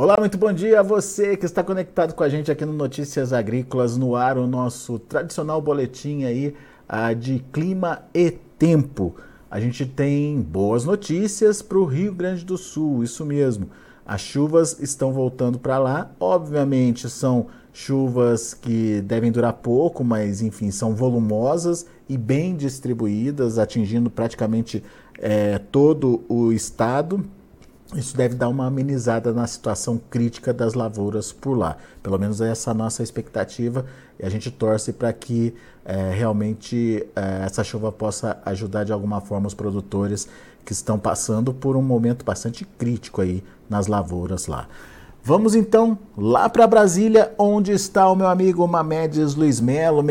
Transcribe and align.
Olá, 0.00 0.14
muito 0.16 0.38
bom 0.38 0.52
dia 0.52 0.78
a 0.78 0.82
você 0.84 1.36
que 1.36 1.44
está 1.44 1.64
conectado 1.64 2.14
com 2.14 2.22
a 2.22 2.28
gente 2.28 2.52
aqui 2.52 2.64
no 2.64 2.72
Notícias 2.72 3.32
Agrícolas 3.32 3.96
no 3.96 4.14
ar, 4.14 4.38
o 4.38 4.46
nosso 4.46 4.96
tradicional 4.96 5.60
boletim 5.60 6.22
aí 6.22 6.54
uh, 6.88 7.12
de 7.16 7.40
clima 7.52 8.02
e 8.14 8.30
tempo. 8.30 9.16
A 9.50 9.58
gente 9.58 9.84
tem 9.84 10.40
boas 10.40 10.84
notícias 10.84 11.62
para 11.62 11.78
o 11.78 11.84
Rio 11.84 12.14
Grande 12.14 12.44
do 12.44 12.56
Sul, 12.56 13.02
isso 13.02 13.26
mesmo. 13.26 13.70
As 14.06 14.20
chuvas 14.20 14.78
estão 14.78 15.12
voltando 15.12 15.58
para 15.58 15.80
lá. 15.80 16.12
Obviamente 16.20 17.10
são 17.10 17.48
chuvas 17.72 18.54
que 18.54 19.00
devem 19.00 19.32
durar 19.32 19.54
pouco, 19.54 20.04
mas 20.04 20.40
enfim, 20.40 20.70
são 20.70 20.94
volumosas 20.94 21.86
e 22.08 22.16
bem 22.16 22.54
distribuídas, 22.54 23.58
atingindo 23.58 24.08
praticamente 24.08 24.80
é, 25.18 25.58
todo 25.58 26.22
o 26.28 26.52
estado. 26.52 27.28
Isso 27.94 28.14
deve 28.14 28.34
dar 28.34 28.48
uma 28.48 28.66
amenizada 28.66 29.32
na 29.32 29.46
situação 29.46 29.98
crítica 30.10 30.52
das 30.52 30.74
lavouras 30.74 31.32
por 31.32 31.56
lá. 31.56 31.76
Pelo 32.02 32.18
menos 32.18 32.40
essa 32.40 32.70
é 32.70 32.72
a 32.72 32.74
nossa 32.74 33.02
expectativa 33.02 33.86
e 34.20 34.26
a 34.26 34.28
gente 34.28 34.50
torce 34.50 34.92
para 34.92 35.10
que 35.12 35.54
é, 35.86 36.12
realmente 36.12 37.06
é, 37.16 37.44
essa 37.46 37.64
chuva 37.64 37.90
possa 37.90 38.38
ajudar 38.44 38.84
de 38.84 38.92
alguma 38.92 39.22
forma 39.22 39.46
os 39.46 39.54
produtores 39.54 40.28
que 40.66 40.72
estão 40.72 40.98
passando 40.98 41.54
por 41.54 41.76
um 41.76 41.82
momento 41.82 42.26
bastante 42.26 42.62
crítico 42.62 43.22
aí 43.22 43.42
nas 43.70 43.86
lavouras 43.86 44.46
lá. 44.46 44.68
Vamos 45.28 45.54
então 45.54 45.98
lá 46.16 46.48
para 46.48 46.66
Brasília, 46.66 47.34
onde 47.36 47.70
está 47.70 48.10
o 48.10 48.16
meu 48.16 48.28
amigo 48.28 48.66
Mamedes 48.66 49.34
Luiz 49.34 49.60
Melo, 49.60 50.02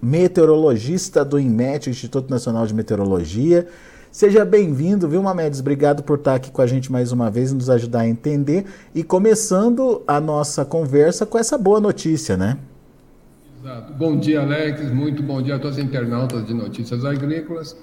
meteorologista 0.00 1.24
do 1.24 1.40
INMET, 1.40 1.90
Instituto 1.90 2.30
Nacional 2.30 2.64
de 2.64 2.72
Meteorologia. 2.72 3.66
Seja 4.12 4.44
bem-vindo, 4.44 5.08
viu, 5.08 5.20
Mamedes? 5.20 5.58
Obrigado 5.58 6.04
por 6.04 6.18
estar 6.18 6.36
aqui 6.36 6.52
com 6.52 6.62
a 6.62 6.68
gente 6.68 6.92
mais 6.92 7.10
uma 7.10 7.32
vez 7.32 7.50
e 7.50 7.54
nos 7.56 7.68
ajudar 7.68 8.02
a 8.02 8.08
entender. 8.08 8.64
E 8.94 9.02
começando 9.02 10.04
a 10.06 10.20
nossa 10.20 10.64
conversa 10.64 11.26
com 11.26 11.36
essa 11.36 11.58
boa 11.58 11.80
notícia, 11.80 12.36
né? 12.36 12.56
Exato. 13.60 13.92
Bom 13.94 14.16
dia, 14.16 14.40
Alex. 14.40 14.88
Muito 14.92 15.20
bom 15.20 15.42
dia 15.42 15.56
a 15.56 15.58
todos 15.58 15.78
os 15.78 15.82
internautas 15.82 16.46
de 16.46 16.54
notícias 16.54 17.04
agrícolas. 17.04 17.76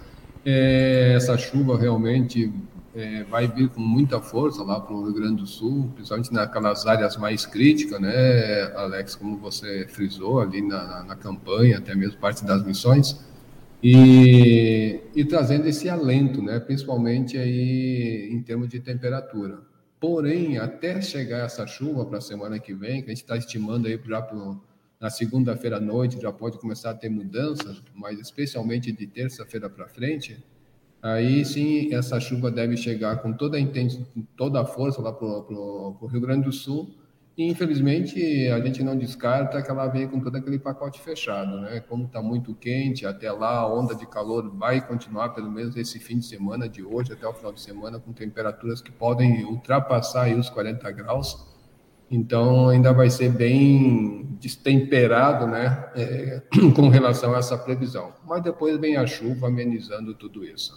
É, 0.46 1.16
essa 1.18 1.38
chuva 1.38 1.78
realmente 1.78 2.50
é, 2.94 3.24
vai 3.24 3.48
vir 3.48 3.70
com 3.70 3.80
muita 3.80 4.20
força 4.20 4.64
lá 4.64 4.80
para 4.80 4.94
o 4.94 5.04
Rio 5.04 5.14
Grande 5.14 5.38
do 5.38 5.48
Sul, 5.48 5.92
principalmente 5.96 6.34
naquelas 6.34 6.86
áreas 6.86 7.16
mais 7.18 7.46
críticas, 7.46 8.00
né, 8.00 8.64
Alex, 8.76 9.16
como 9.16 9.38
você 9.38 9.88
frisou 9.88 10.42
ali 10.42 10.62
na, 10.62 10.84
na, 10.84 11.04
na 11.06 11.16
campanha, 11.16 11.78
até 11.78 11.96
mesmo 11.96 12.20
parte 12.20 12.44
das 12.44 12.64
missões, 12.66 13.20
e, 13.82 15.00
e 15.16 15.26
trazendo 15.26 15.68
esse 15.68 15.90
alento, 15.90 16.42
né, 16.42 16.60
principalmente 16.60 17.38
aí 17.38 18.30
em 18.32 18.42
termos 18.42 18.68
de 18.68 18.80
temperatura. 18.80 19.60
Porém, 20.00 20.58
até 20.58 21.00
chegar 21.00 21.46
essa 21.46 21.66
chuva 21.66 22.06
para 22.06 22.18
a 22.18 22.22
semana 22.22 22.60
que 22.60 22.74
vem, 22.74 23.02
que 23.02 23.08
a 23.12 23.14
gente 23.14 23.24
está 23.24 23.38
estimando 23.38 23.88
aí 23.88 24.00
já 24.04 24.22
pro, 24.22 24.62
na 25.00 25.10
segunda-feira 25.10 25.78
à 25.78 25.80
noite 25.80 26.22
já 26.22 26.32
pode 26.32 26.60
começar 26.60 26.92
a 26.92 26.94
ter 26.94 27.10
mudanças, 27.10 27.82
mas 27.96 28.20
especialmente 28.20 28.92
de 28.92 29.08
terça-feira 29.08 29.70
para 29.70 29.88
frente, 29.88 30.44
aí 31.02 31.44
sim 31.46 31.94
essa 31.94 32.20
chuva 32.20 32.52
deve 32.52 32.78
chegar 32.78 33.22
com 33.22 33.34
toda 33.34 33.58
a, 33.58 33.62
toda 34.36 34.62
a 34.62 34.66
força 34.66 35.02
lá 35.02 35.12
para 35.12 35.26
o 35.28 36.08
Rio 36.12 36.22
Grande 36.22 36.46
do 36.46 36.52
Sul. 36.52 36.96
E 37.38 37.50
infelizmente 37.50 38.48
a 38.50 38.60
gente 38.60 38.84
não 38.84 38.96
descarta 38.96 39.62
que 39.62 39.72
ela 39.72 39.88
venha 39.88 40.08
com 40.08 40.20
todo 40.20 40.36
aquele 40.36 40.60
pacote 40.60 41.02
fechado, 41.02 41.62
né? 41.62 41.80
Como 41.80 42.06
está 42.06 42.22
muito 42.22 42.54
quente, 42.54 43.06
até 43.06 43.32
lá 43.32 43.60
a 43.60 43.74
onda 43.74 43.96
de 43.96 44.06
calor 44.06 44.54
vai 44.56 44.86
continuar 44.86 45.30
pelo 45.30 45.50
menos 45.50 45.76
esse 45.78 45.98
fim 45.98 46.20
de 46.20 46.26
semana 46.26 46.68
de 46.68 46.84
hoje 46.84 47.14
até 47.14 47.26
o 47.26 47.34
final 47.34 47.54
de 47.54 47.62
semana 47.62 48.00
com 48.00 48.12
temperaturas 48.12 48.82
que 48.82 48.92
podem 48.92 49.46
ultrapassar 49.46 50.30
os 50.36 50.50
40 50.50 50.92
graus. 50.92 51.51
Então 52.12 52.68
ainda 52.68 52.92
vai 52.92 53.10
ser 53.10 53.30
bem 53.30 54.28
destemperado, 54.38 55.48
né, 55.48 55.86
é, 55.96 56.42
com 56.76 56.90
relação 56.90 57.34
a 57.34 57.38
essa 57.38 57.58
previsão. 57.58 58.10
Mas 58.28 58.44
depois 58.44 58.78
vem 58.78 58.98
a 58.98 59.08
chuva 59.08 59.48
amenizando 59.48 60.14
tudo 60.14 60.44
isso. 60.44 60.74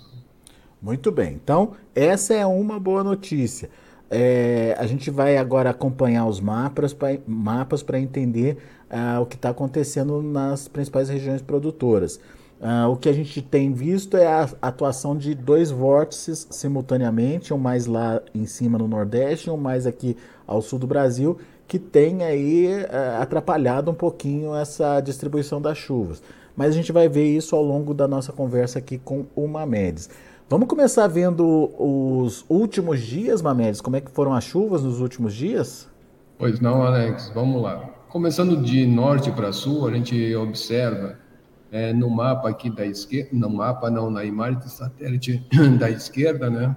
Muito 0.80 1.10
bem. 1.10 1.32
Então, 1.42 1.72
essa 1.94 2.34
é 2.34 2.46
uma 2.46 2.78
boa 2.78 3.02
notícia. 3.02 3.70
É, 4.10 4.76
a 4.78 4.86
gente 4.86 5.10
vai 5.10 5.36
agora 5.38 5.70
acompanhar 5.70 6.26
os 6.26 6.40
mapas 6.40 6.92
para 6.92 7.18
mapas 7.26 7.84
entender 7.94 8.58
uh, 8.90 9.20
o 9.20 9.26
que 9.26 9.34
está 9.34 9.48
acontecendo 9.48 10.22
nas 10.22 10.68
principais 10.68 11.08
regiões 11.08 11.40
produtoras. 11.40 12.20
Uh, 12.60 12.88
o 12.90 12.96
que 12.96 13.08
a 13.08 13.12
gente 13.12 13.42
tem 13.42 13.72
visto 13.72 14.16
é 14.16 14.26
a 14.26 14.48
atuação 14.62 15.16
de 15.16 15.34
dois 15.34 15.70
vórtices 15.70 16.46
simultaneamente, 16.50 17.52
um 17.52 17.58
mais 17.58 17.86
lá 17.86 18.22
em 18.34 18.46
cima 18.46 18.78
no 18.78 18.86
Nordeste, 18.86 19.50
um 19.50 19.56
mais 19.56 19.86
aqui 19.86 20.16
ao 20.46 20.60
sul 20.62 20.78
do 20.78 20.86
Brasil, 20.86 21.38
que 21.66 21.78
tem 21.78 22.22
aí 22.22 22.68
uh, 22.68 23.22
atrapalhado 23.22 23.90
um 23.90 23.94
pouquinho 23.94 24.54
essa 24.54 25.00
distribuição 25.00 25.60
das 25.60 25.78
chuvas. 25.78 26.22
Mas 26.56 26.68
a 26.68 26.72
gente 26.72 26.92
vai 26.92 27.08
ver 27.08 27.26
isso 27.26 27.56
ao 27.56 27.62
longo 27.62 27.92
da 27.92 28.06
nossa 28.06 28.32
conversa 28.32 28.78
aqui 28.78 28.98
com 28.98 29.26
o 29.34 29.48
Mamedes. 29.48 30.08
Vamos 30.48 30.68
começar 30.68 31.06
vendo 31.06 31.70
os 31.78 32.44
últimos 32.48 33.00
dias, 33.00 33.40
Mamedes, 33.40 33.80
como 33.80 33.96
é 33.96 34.00
que 34.00 34.10
foram 34.10 34.34
as 34.34 34.44
chuvas 34.44 34.82
nos 34.82 35.00
últimos 35.00 35.34
dias? 35.34 35.88
Pois 36.38 36.60
não, 36.60 36.82
Alex, 36.82 37.32
vamos 37.34 37.62
lá. 37.62 37.90
Começando 38.08 38.62
de 38.62 38.86
norte 38.86 39.30
para 39.32 39.52
sul, 39.52 39.88
a 39.88 39.92
gente 39.92 40.36
observa 40.36 41.18
é, 41.72 41.92
no 41.92 42.08
mapa 42.08 42.50
aqui 42.50 42.70
da 42.70 42.86
esquerda, 42.86 43.30
no 43.32 43.50
mapa 43.50 43.90
não, 43.90 44.10
na 44.10 44.24
imagem 44.24 44.60
de 44.60 44.70
satélite 44.70 45.44
da 45.78 45.90
esquerda, 45.90 46.48
né? 46.48 46.76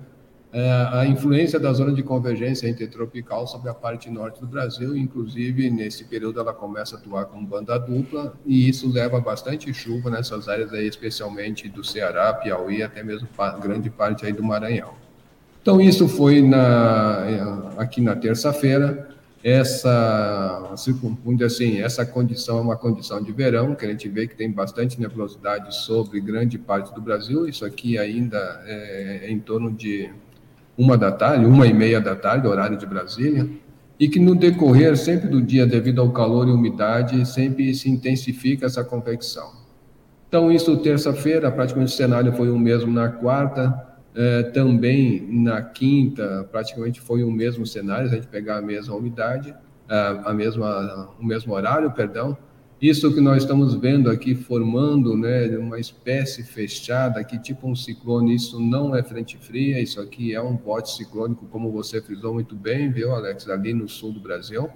É, 0.57 0.89
a 0.91 1.05
influência 1.05 1.59
da 1.59 1.71
zona 1.71 1.93
de 1.93 2.01
convergência 2.01 2.67
intertropical 2.67 3.45
sobre 3.45 3.69
a 3.69 3.75
parte 3.75 4.09
norte 4.09 4.41
do 4.41 4.47
Brasil, 4.47 4.97
inclusive 4.97 5.69
nesse 5.69 6.05
período 6.05 6.39
ela 6.39 6.51
começa 6.51 6.95
a 6.95 6.99
atuar 6.99 7.25
com 7.25 7.45
banda 7.45 7.77
dupla 7.77 8.33
e 8.43 8.67
isso 8.67 8.91
leva 8.91 9.21
bastante 9.21 9.71
chuva 9.71 10.09
nessas 10.09 10.49
áreas 10.49 10.73
aí, 10.73 10.87
especialmente 10.87 11.69
do 11.69 11.83
Ceará, 11.83 12.33
Piauí, 12.33 12.81
até 12.81 13.03
mesmo 13.03 13.27
grande 13.61 13.91
parte 13.91 14.25
aí 14.25 14.33
do 14.33 14.43
Maranhão. 14.43 14.95
Então 15.61 15.79
isso 15.79 16.07
foi 16.07 16.41
na, 16.41 17.23
é, 17.77 17.79
aqui 17.79 18.01
na 18.01 18.15
terça-feira. 18.15 19.09
Essa, 19.43 20.71
assim, 20.73 21.79
essa 21.79 22.03
condição 22.03 22.57
é 22.57 22.61
uma 22.61 22.75
condição 22.75 23.21
de 23.21 23.31
verão, 23.31 23.75
que 23.75 23.85
a 23.85 23.89
gente 23.89 24.09
vê 24.09 24.27
que 24.27 24.35
tem 24.35 24.51
bastante 24.51 24.99
nebulosidade 24.99 25.75
sobre 25.75 26.19
grande 26.19 26.57
parte 26.57 26.91
do 26.95 26.99
Brasil. 26.99 27.47
Isso 27.47 27.63
aqui 27.63 27.95
ainda 27.99 28.39
é, 28.65 29.19
é 29.25 29.31
em 29.31 29.39
torno 29.39 29.71
de 29.71 30.09
uma 30.77 30.97
da 30.97 31.11
tarde, 31.11 31.45
uma 31.45 31.65
e 31.65 31.73
meia 31.73 31.99
da 31.99 32.15
tarde, 32.15 32.47
horário 32.47 32.77
de 32.77 32.85
Brasília, 32.85 33.49
e 33.99 34.07
que 34.07 34.19
no 34.19 34.35
decorrer 34.35 34.95
sempre 34.95 35.27
do 35.27 35.41
dia, 35.41 35.65
devido 35.65 35.99
ao 35.99 36.11
calor 36.11 36.47
e 36.47 36.51
umidade, 36.51 37.25
sempre 37.25 37.73
se 37.73 37.89
intensifica 37.89 38.67
essa 38.67 38.83
convecção. 38.83 39.51
Então, 40.27 40.51
isso 40.51 40.77
terça-feira, 40.77 41.51
praticamente 41.51 41.93
o 41.93 41.95
cenário 41.95 42.31
foi 42.33 42.49
o 42.49 42.59
mesmo 42.59 42.91
na 42.91 43.09
quarta, 43.09 43.73
eh, 44.13 44.43
também 44.43 45.25
na 45.31 45.61
quinta, 45.61 46.47
praticamente 46.51 47.01
foi 47.01 47.23
o 47.23 47.31
mesmo 47.31 47.65
cenário, 47.65 48.09
se 48.09 48.15
a 48.15 48.17
gente 48.17 48.27
pegar 48.27 48.57
a 48.57 48.61
mesma 48.61 48.93
umidade, 48.95 49.55
a, 49.89 50.31
a 50.31 50.33
mesma, 50.33 51.09
o 51.19 51.25
mesmo 51.25 51.53
horário, 51.53 51.89
perdão, 51.91 52.37
isso 52.79 53.11
que 53.11 53.19
nós 53.19 53.41
estamos 53.41 53.73
vendo 53.73 54.09
aqui 54.09 54.35
formando, 54.35 55.17
né, 55.17 55.47
uma 55.57 55.79
espécie 55.79 56.43
fechada 56.43 57.19
aqui, 57.19 57.39
tipo 57.39 57.67
um 57.67 57.75
ciclone, 57.75 58.35
isso 58.35 58.59
não 58.59 58.95
é 58.95 59.01
frente 59.01 59.35
fria, 59.35 59.81
isso 59.81 59.99
aqui 59.99 60.35
é 60.35 60.41
um 60.41 60.55
bote 60.55 60.95
ciclônico, 60.95 61.47
como 61.47 61.71
você 61.71 61.99
frisou 61.99 62.35
muito 62.35 62.55
bem, 62.55 62.91
viu, 62.91 63.11
Alex, 63.13 63.49
ali 63.49 63.73
no 63.73 63.89
sul 63.89 64.11
do 64.11 64.19
Brasil. 64.19 64.69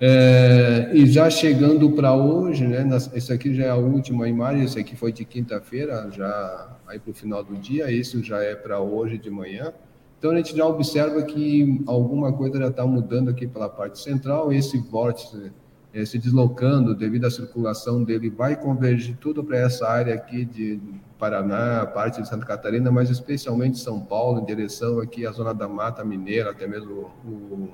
É, 0.00 0.90
e 0.92 1.06
já 1.06 1.28
chegando 1.28 1.90
para 1.90 2.14
hoje, 2.14 2.66
né, 2.68 2.86
esse 3.14 3.32
aqui 3.32 3.52
já 3.52 3.64
é 3.64 3.70
a 3.70 3.76
última 3.76 4.28
imagem, 4.28 4.64
esse 4.64 4.78
aqui 4.78 4.94
foi 4.94 5.12
de 5.12 5.24
quinta-feira, 5.24 6.08
já 6.12 6.76
aí 6.86 7.00
para 7.00 7.10
o 7.10 7.14
final 7.14 7.42
do 7.42 7.56
dia, 7.56 7.90
isso 7.90 8.22
já 8.22 8.42
é 8.42 8.54
para 8.54 8.80
hoje 8.80 9.18
de 9.18 9.30
manhã. 9.30 9.72
Então 10.18 10.30
a 10.30 10.36
gente 10.36 10.56
já 10.56 10.66
observa 10.66 11.20
que 11.22 11.82
alguma 11.86 12.32
coisa 12.32 12.58
já 12.58 12.68
está 12.68 12.86
mudando 12.86 13.28
aqui 13.28 13.46
pela 13.46 13.68
parte 13.68 13.98
central, 13.98 14.52
esse 14.52 14.78
vórtice 14.78 15.52
é, 15.94 16.04
se 16.04 16.18
deslocando 16.18 16.92
devido 16.92 17.24
à 17.24 17.30
circulação 17.30 18.02
dele, 18.02 18.28
vai 18.28 18.56
convergir 18.56 19.16
tudo 19.16 19.44
para 19.44 19.58
essa 19.58 19.88
área 19.88 20.12
aqui 20.12 20.44
de 20.44 20.80
Paraná, 21.16 21.86
parte 21.86 22.20
de 22.20 22.28
Santa 22.28 22.44
Catarina, 22.44 22.90
mas 22.90 23.10
especialmente 23.10 23.78
São 23.78 24.00
Paulo, 24.00 24.40
em 24.40 24.44
direção 24.44 24.98
aqui 24.98 25.24
à 25.24 25.30
zona 25.30 25.54
da 25.54 25.68
Mata 25.68 26.04
Mineira, 26.04 26.50
até 26.50 26.66
mesmo 26.66 27.12
o, 27.24 27.70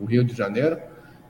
o 0.00 0.04
Rio 0.04 0.22
de 0.22 0.34
Janeiro. 0.34 0.78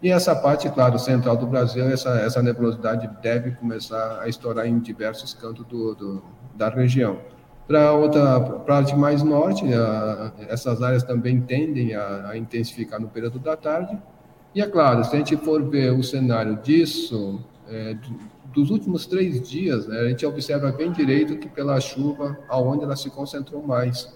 E 0.02 0.10
essa 0.10 0.36
parte, 0.36 0.68
claro, 0.68 0.98
central 0.98 1.36
do 1.36 1.46
Brasil, 1.46 1.84
essa, 1.86 2.10
essa 2.20 2.42
nebulosidade 2.42 3.08
deve 3.22 3.52
começar 3.52 4.20
a 4.20 4.28
estourar 4.28 4.66
em 4.66 4.78
diversos 4.78 5.32
cantos 5.32 5.64
do, 5.66 5.94
do 5.94 6.22
da 6.54 6.68
região. 6.68 7.20
Para 7.66 7.92
outra 7.92 8.38
parte 8.40 8.94
mais 8.94 9.22
norte, 9.22 9.64
a, 9.72 10.32
essas 10.46 10.82
áreas 10.82 11.02
também 11.02 11.40
tendem 11.40 11.94
a, 11.94 12.28
a 12.28 12.36
intensificar 12.36 13.00
no 13.00 13.08
período 13.08 13.38
da 13.38 13.56
tarde, 13.56 13.98
e 14.54 14.62
é 14.62 14.66
claro, 14.66 15.04
se 15.04 15.14
a 15.14 15.18
gente 15.18 15.36
for 15.36 15.62
ver 15.68 15.92
o 15.92 16.02
cenário 16.02 16.56
disso, 16.62 17.40
é, 17.68 17.96
dos 18.52 18.70
últimos 18.70 19.06
três 19.06 19.46
dias, 19.48 19.86
né, 19.86 20.00
a 20.00 20.08
gente 20.08 20.24
observa 20.24 20.72
bem 20.72 20.90
direito 20.90 21.36
que 21.36 21.48
pela 21.48 21.78
chuva, 21.80 22.38
aonde 22.48 22.84
ela 22.84 22.96
se 22.96 23.10
concentrou 23.10 23.62
mais. 23.62 24.12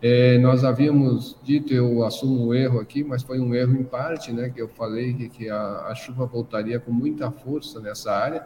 É, 0.00 0.36
nós 0.38 0.64
havíamos 0.64 1.36
dito, 1.42 1.72
eu 1.72 2.04
assumo 2.04 2.46
o 2.46 2.54
erro 2.54 2.80
aqui, 2.80 3.04
mas 3.04 3.22
foi 3.22 3.40
um 3.40 3.54
erro 3.54 3.74
em 3.74 3.84
parte, 3.84 4.32
né, 4.32 4.50
que 4.50 4.60
eu 4.60 4.68
falei 4.68 5.14
que, 5.14 5.28
que 5.28 5.48
a, 5.48 5.86
a, 5.86 5.94
chuva 5.94 6.26
voltaria 6.26 6.78
com 6.78 6.90
muita 6.90 7.30
força 7.30 7.80
nessa 7.80 8.12
área, 8.12 8.44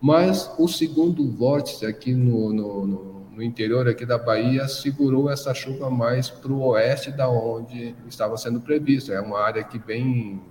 mas 0.00 0.52
o 0.58 0.68
segundo 0.68 1.30
vórtice 1.30 1.86
aqui 1.86 2.12
no, 2.12 2.52
no, 2.52 2.86
no, 2.86 3.26
no 3.36 3.42
interior 3.42 3.88
aqui 3.88 4.04
da 4.04 4.18
Bahia 4.18 4.66
segurou 4.66 5.30
essa 5.30 5.54
chuva 5.54 5.88
mais 5.88 6.28
para 6.28 6.52
o 6.52 6.60
oeste 6.68 7.10
da 7.12 7.28
onde 7.28 7.94
estava 8.08 8.36
sendo 8.36 8.60
previsto. 8.60 9.12
É 9.12 9.20
uma 9.20 9.40
área 9.40 9.62
que 9.62 9.78
bem 9.78 10.42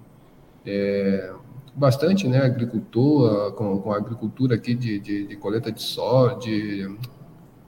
é, 0.66 1.32
bastante, 1.76 2.28
né, 2.28 2.42
agricultor, 2.42 3.52
com, 3.54 3.80
com 3.80 3.92
agricultura 3.92 4.56
aqui 4.56 4.74
de, 4.74 5.00
de, 5.00 5.28
de 5.28 5.36
coleta 5.36 5.72
de, 5.72 5.82
so, 5.82 6.38
de 6.40 6.90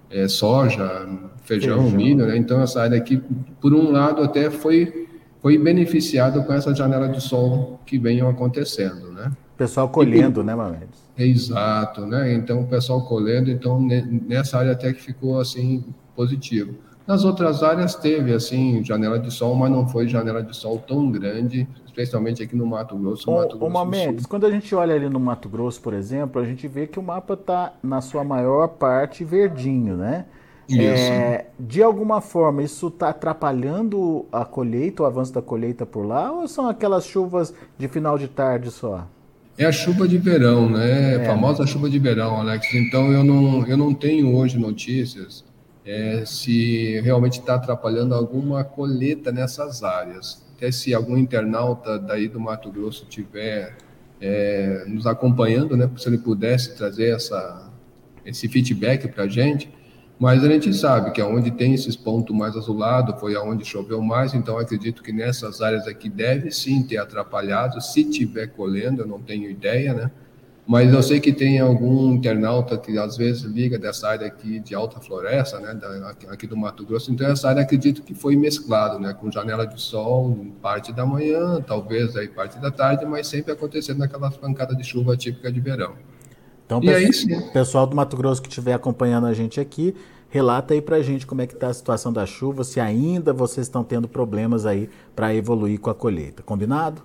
é, 0.09 0.27
soja, 0.27 1.07
feijão, 1.43 1.81
feijão. 1.81 1.91
milho, 1.91 2.25
né? 2.25 2.37
Então 2.37 2.61
essa 2.61 2.81
área 2.81 2.97
aqui, 2.97 3.21
por 3.59 3.73
um 3.73 3.91
lado, 3.91 4.21
até 4.21 4.49
foi 4.49 5.07
foi 5.41 5.57
beneficiada 5.57 6.41
com 6.41 6.51
essa 6.51 6.73
janela 6.73 7.07
de 7.07 7.21
sol 7.21 7.79
que 7.85 7.97
venham 7.97 8.27
acontecendo, 8.27 9.11
né? 9.11 9.31
Pessoal 9.55 9.87
colhendo, 9.87 10.41
e, 10.41 10.43
né, 10.43 10.55
Mamedes? 10.55 11.07
Exato, 11.17 12.05
né? 12.05 12.33
Então 12.33 12.61
o 12.61 12.67
pessoal 12.67 13.05
colhendo, 13.05 13.49
então 13.49 13.79
nessa 14.27 14.57
área 14.57 14.71
até 14.71 14.91
que 14.93 15.01
ficou 15.01 15.39
assim 15.39 15.85
positivo. 16.15 16.75
Nas 17.07 17.23
outras 17.23 17.63
áreas 17.63 17.95
teve 17.95 18.33
assim 18.33 18.83
janela 18.83 19.17
de 19.17 19.31
sol, 19.31 19.55
mas 19.55 19.71
não 19.71 19.87
foi 19.87 20.09
janela 20.09 20.43
de 20.43 20.53
sol 20.53 20.77
tão 20.85 21.09
grande, 21.09 21.65
especialmente 21.85 22.43
aqui 22.43 22.53
no 22.53 22.65
Mato 22.65 22.97
Grosso. 22.97 23.31
Mato 23.31 23.57
Grosso 23.57 23.85
Mendes, 23.85 24.25
quando 24.25 24.45
a 24.45 24.51
gente 24.51 24.75
olha 24.75 24.93
ali 24.93 25.07
no 25.07 25.19
Mato 25.19 25.47
Grosso, 25.47 25.81
por 25.81 25.93
exemplo, 25.93 26.41
a 26.41 26.45
gente 26.45 26.67
vê 26.67 26.85
que 26.85 26.99
o 26.99 27.01
mapa 27.01 27.35
está 27.35 27.73
na 27.81 28.01
sua 28.01 28.25
maior 28.25 28.67
parte 28.67 29.23
verdinho, 29.23 29.95
né? 29.95 30.25
Isso. 30.67 30.81
É, 30.81 31.45
de 31.57 31.81
alguma 31.81 32.19
forma, 32.19 32.61
isso 32.61 32.89
está 32.89 33.09
atrapalhando 33.09 34.25
a 34.29 34.43
colheita, 34.43 35.03
o 35.03 35.05
avanço 35.05 35.33
da 35.33 35.41
colheita 35.41 35.85
por 35.85 36.05
lá, 36.05 36.29
ou 36.29 36.45
são 36.45 36.67
aquelas 36.67 37.05
chuvas 37.05 37.53
de 37.77 37.87
final 37.87 38.17
de 38.17 38.27
tarde 38.27 38.69
só? 38.69 39.07
É 39.57 39.65
a 39.65 39.71
chuva 39.71 40.05
de 40.09 40.17
verão, 40.17 40.69
né? 40.69 41.13
É. 41.13 41.21
A 41.21 41.25
famosa 41.25 41.65
chuva 41.65 41.89
de 41.89 41.97
verão, 41.97 42.41
Alex. 42.41 42.67
Então 42.73 43.13
eu 43.13 43.23
não, 43.23 43.65
eu 43.65 43.77
não 43.77 43.93
tenho 43.93 44.35
hoje 44.35 44.59
notícias 44.59 45.45
é, 45.87 46.25
se 46.25 46.99
realmente 46.99 47.39
está 47.39 47.55
atrapalhando 47.55 48.13
alguma 48.13 48.61
colheita 48.65 49.31
nessas 49.31 49.83
áreas. 49.83 50.45
Até 50.57 50.69
se 50.69 50.93
algum 50.93 51.17
internauta 51.17 51.97
daí 51.97 52.27
do 52.27 52.41
Mato 52.41 52.69
Grosso 52.69 53.05
tiver 53.05 53.77
é, 54.19 54.83
nos 54.85 55.07
acompanhando, 55.07 55.77
né, 55.77 55.89
se 55.95 56.09
ele 56.09 56.17
pudesse 56.17 56.75
trazer 56.75 57.15
essa, 57.15 57.71
esse 58.25 58.49
feedback 58.49 59.07
para 59.07 59.23
a 59.23 59.27
gente, 59.29 59.71
mas 60.19 60.43
a 60.43 60.49
gente 60.49 60.73
sabe 60.73 61.11
que 61.11 61.21
aonde 61.21 61.51
tem 61.51 61.73
esses 61.73 61.95
pontos 61.95 62.35
mais 62.35 62.57
azulados 62.57 63.17
foi 63.19 63.35
aonde 63.35 63.63
choveu 63.63 64.01
mais, 64.01 64.33
então 64.33 64.57
acredito 64.57 65.01
que 65.01 65.13
nessas 65.13 65.61
áreas 65.61 65.87
aqui 65.87 66.09
deve 66.09 66.51
sim 66.51 66.83
ter 66.83 66.97
atrapalhado, 66.97 67.79
se 67.79 68.03
tiver 68.03 68.47
colhendo, 68.47 69.03
eu 69.03 69.07
não 69.07 69.21
tenho 69.21 69.49
ideia, 69.49 69.93
né? 69.93 70.11
Mas 70.67 70.93
eu 70.93 71.01
sei 71.01 71.21
que 71.21 71.31
tem 71.31 71.61
algum 71.61 72.11
internauta 72.11 72.77
que 72.77 72.97
às 72.97 73.15
vezes 73.15 73.43
liga 73.43 73.79
dessa 73.79 74.09
área 74.09 74.27
aqui 74.27 74.59
de 74.59 74.75
alta 74.75 74.99
floresta, 74.99 75.61
né, 75.61 75.73
da, 75.73 76.09
aqui 76.29 76.45
do 76.45 76.57
Mato 76.57 76.85
Grosso. 76.85 77.09
Então 77.09 77.25
essa 77.25 77.47
área 77.47 77.61
acredito 77.61 78.03
que 78.03 78.13
foi 78.13 78.35
mesclado, 78.35 78.99
né, 78.99 79.13
com 79.13 79.31
janela 79.31 79.65
de 79.65 79.81
sol 79.81 80.45
parte 80.61 80.91
da 80.91 81.05
manhã, 81.05 81.63
talvez 81.65 82.17
aí 82.17 82.27
parte 82.27 82.59
da 82.59 82.69
tarde, 82.69 83.05
mas 83.05 83.27
sempre 83.27 83.53
acontecendo 83.53 83.99
naquela 83.99 84.29
pancada 84.29 84.75
de 84.75 84.83
chuva 84.83 85.15
típica 85.15 85.49
de 85.49 85.61
verão. 85.61 85.93
Então, 86.65 86.83
e 86.83 86.89
aí, 86.89 87.09
pessoal 87.53 87.87
do 87.87 87.95
Mato 87.95 88.17
Grosso 88.17 88.41
que 88.41 88.49
estiver 88.49 88.73
acompanhando 88.73 89.25
a 89.25 89.33
gente 89.33 89.61
aqui, 89.61 89.95
relata 90.29 90.73
aí 90.73 90.81
pra 90.81 91.01
gente 91.01 91.25
como 91.25 91.41
é 91.41 91.47
que 91.47 91.53
está 91.53 91.69
a 91.69 91.73
situação 91.73 92.11
da 92.11 92.25
chuva, 92.25 92.65
se 92.65 92.81
ainda 92.81 93.31
vocês 93.31 93.67
estão 93.67 93.85
tendo 93.85 94.05
problemas 94.05 94.65
aí 94.65 94.89
para 95.15 95.33
evoluir 95.33 95.79
com 95.79 95.89
a 95.89 95.95
colheita. 95.95 96.43
Combinado? 96.43 97.01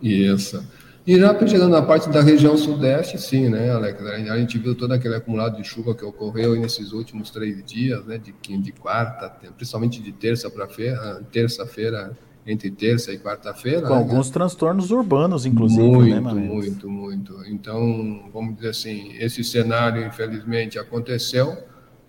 Isso. 0.00 0.64
E 1.04 1.18
já 1.18 1.36
chegando 1.46 1.70
na 1.70 1.82
parte 1.82 2.08
da 2.08 2.22
região 2.22 2.56
sudeste, 2.56 3.20
sim, 3.20 3.48
né, 3.48 3.70
Alex? 3.70 4.00
A 4.06 4.38
gente 4.38 4.56
viu 4.56 4.74
todo 4.74 4.92
aquele 4.92 5.16
acumulado 5.16 5.56
de 5.56 5.64
chuva 5.64 5.94
que 5.94 6.04
ocorreu 6.04 6.54
nesses 6.54 6.92
últimos 6.92 7.30
três 7.30 7.62
dias, 7.64 8.04
né, 8.04 8.18
de, 8.18 8.32
de 8.58 8.72
quarta, 8.72 9.28
principalmente 9.56 10.00
de 10.00 10.12
terça 10.12 10.48
para 10.48 10.68
feira, 10.68 11.20
terça-feira, 11.32 12.16
entre 12.46 12.70
terça 12.70 13.12
e 13.12 13.18
quarta-feira. 13.18 13.82
Com 13.82 13.94
né, 13.94 13.98
alguns 13.98 14.30
transtornos 14.30 14.92
urbanos, 14.92 15.44
inclusive, 15.44 15.82
muito, 15.82 16.20
né, 16.20 16.32
Muito, 16.32 16.88
muito. 16.88 17.44
Então, 17.46 18.30
vamos 18.32 18.54
dizer 18.56 18.68
assim, 18.68 19.12
esse 19.18 19.42
cenário, 19.42 20.06
infelizmente, 20.06 20.78
aconteceu 20.78 21.56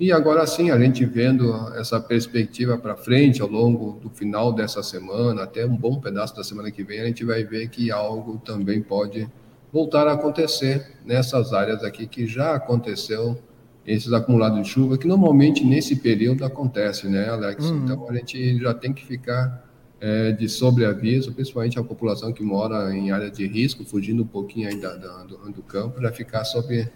e 0.03 0.11
agora 0.11 0.45
sim, 0.45 0.69
a 0.69 0.77
gente 0.77 1.05
vendo 1.05 1.55
essa 1.75 1.97
perspectiva 1.97 2.77
para 2.77 2.93
frente 2.93 3.41
ao 3.41 3.47
longo 3.47 3.97
do 4.01 4.09
final 4.09 4.51
dessa 4.51 4.83
semana, 4.83 5.43
até 5.43 5.65
um 5.65 5.77
bom 5.77 5.97
pedaço 5.97 6.35
da 6.35 6.43
semana 6.43 6.69
que 6.71 6.83
vem, 6.83 6.99
a 6.99 7.05
gente 7.05 7.23
vai 7.23 7.45
ver 7.45 7.69
que 7.69 7.89
algo 7.89 8.37
também 8.43 8.81
pode 8.81 9.29
voltar 9.71 10.05
a 10.09 10.11
acontecer 10.11 10.97
nessas 11.05 11.53
áreas 11.53 11.85
aqui 11.85 12.05
que 12.05 12.27
já 12.27 12.53
aconteceu 12.53 13.37
esses 13.87 14.11
acumulados 14.11 14.61
de 14.61 14.67
chuva, 14.67 14.97
que 14.97 15.07
normalmente 15.07 15.63
nesse 15.63 15.95
período 15.95 16.43
acontece, 16.43 17.07
né, 17.07 17.29
Alex? 17.29 17.69
Uhum. 17.69 17.83
Então 17.85 18.09
a 18.09 18.13
gente 18.13 18.59
já 18.59 18.73
tem 18.73 18.91
que 18.91 19.05
ficar 19.05 19.65
é, 20.01 20.33
de 20.33 20.49
sobreaviso, 20.49 21.31
principalmente 21.31 21.79
a 21.79 21.83
população 21.83 22.33
que 22.33 22.43
mora 22.43 22.93
em 22.93 23.11
área 23.11 23.31
de 23.31 23.47
risco, 23.47 23.85
fugindo 23.85 24.23
um 24.23 24.27
pouquinho 24.27 24.67
ainda 24.67 24.97
do, 24.97 25.49
do 25.49 25.61
campo, 25.61 26.01
já 26.01 26.11
ficar 26.11 26.43
sob 26.43 26.89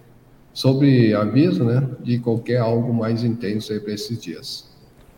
sobre 0.57 1.13
aviso 1.13 1.63
né, 1.63 1.87
de 2.01 2.17
qualquer 2.17 2.57
algo 2.57 2.91
mais 2.91 3.23
intenso 3.23 3.79
para 3.79 3.93
esses 3.93 4.19
dias. 4.19 4.67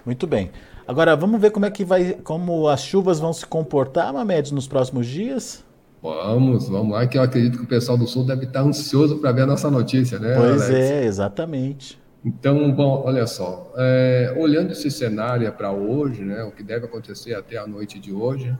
Muito 0.06 0.28
bem. 0.28 0.52
Agora 0.86 1.16
vamos 1.16 1.40
ver 1.40 1.50
como 1.52 1.66
é 1.66 1.72
que 1.72 1.86
vai, 1.86 2.16
como 2.26 2.68
as 2.68 2.82
chuvas 2.82 3.22
vão 3.22 3.32
se 3.32 3.46
comportar, 3.46 4.12
Mamedes, 4.12 4.52
nos 4.52 4.68
próximos 4.68 5.08
dias? 5.08 5.64
Vamos, 6.04 6.68
vamos 6.68 6.92
lá, 6.92 7.08
que 7.08 7.18
eu 7.18 7.22
acredito 7.22 7.58
que 7.58 7.64
o 7.64 7.68
pessoal 7.68 7.98
do 7.98 8.06
Sul 8.06 8.26
deve 8.26 8.48
estar 8.48 8.64
ansioso 8.64 9.20
para 9.20 9.32
ver 9.32 9.44
a 9.44 9.46
nossa 9.46 9.72
notícia, 9.72 10.20
né? 10.20 10.36
Pois 10.36 10.64
Alex? 10.64 10.70
é, 10.72 11.06
exatamente. 11.06 11.98
Então, 12.26 12.70
bom, 12.74 13.02
olha 13.06 13.26
só, 13.26 13.72
é, 13.78 14.36
olhando 14.38 14.74
esse 14.74 14.92
cenário 14.92 15.50
para 15.54 15.72
hoje, 15.72 16.22
né, 16.22 16.44
o 16.44 16.52
que 16.52 16.64
deve 16.64 16.86
acontecer 16.86 17.34
até 17.34 17.56
a 17.56 17.66
noite 17.66 17.98
de 17.98 18.12
hoje, 18.12 18.54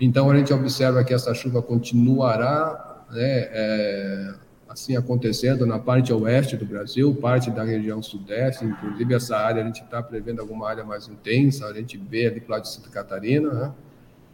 então 0.00 0.30
a 0.30 0.36
gente 0.38 0.50
observa 0.50 1.04
que 1.04 1.12
essa 1.12 1.34
chuva 1.34 1.60
continuará 1.60 3.04
né, 3.10 3.48
é, 3.50 4.34
assim 4.76 4.94
acontecendo 4.94 5.64
na 5.64 5.78
parte 5.78 6.12
oeste 6.12 6.54
do 6.54 6.66
Brasil, 6.66 7.14
parte 7.14 7.50
da 7.50 7.64
região 7.64 8.02
sudeste, 8.02 8.62
inclusive 8.62 9.14
essa 9.14 9.34
área 9.34 9.62
a 9.62 9.66
gente 9.66 9.82
está 9.82 10.02
prevendo 10.02 10.40
alguma 10.40 10.68
área 10.68 10.84
mais 10.84 11.08
intensa, 11.08 11.66
a 11.66 11.72
gente 11.72 11.96
vê 11.96 12.26
ali 12.26 12.40
para 12.42 12.58
de 12.58 12.68
Santa 12.68 12.90
Catarina, 12.90 13.52
né? 13.52 13.72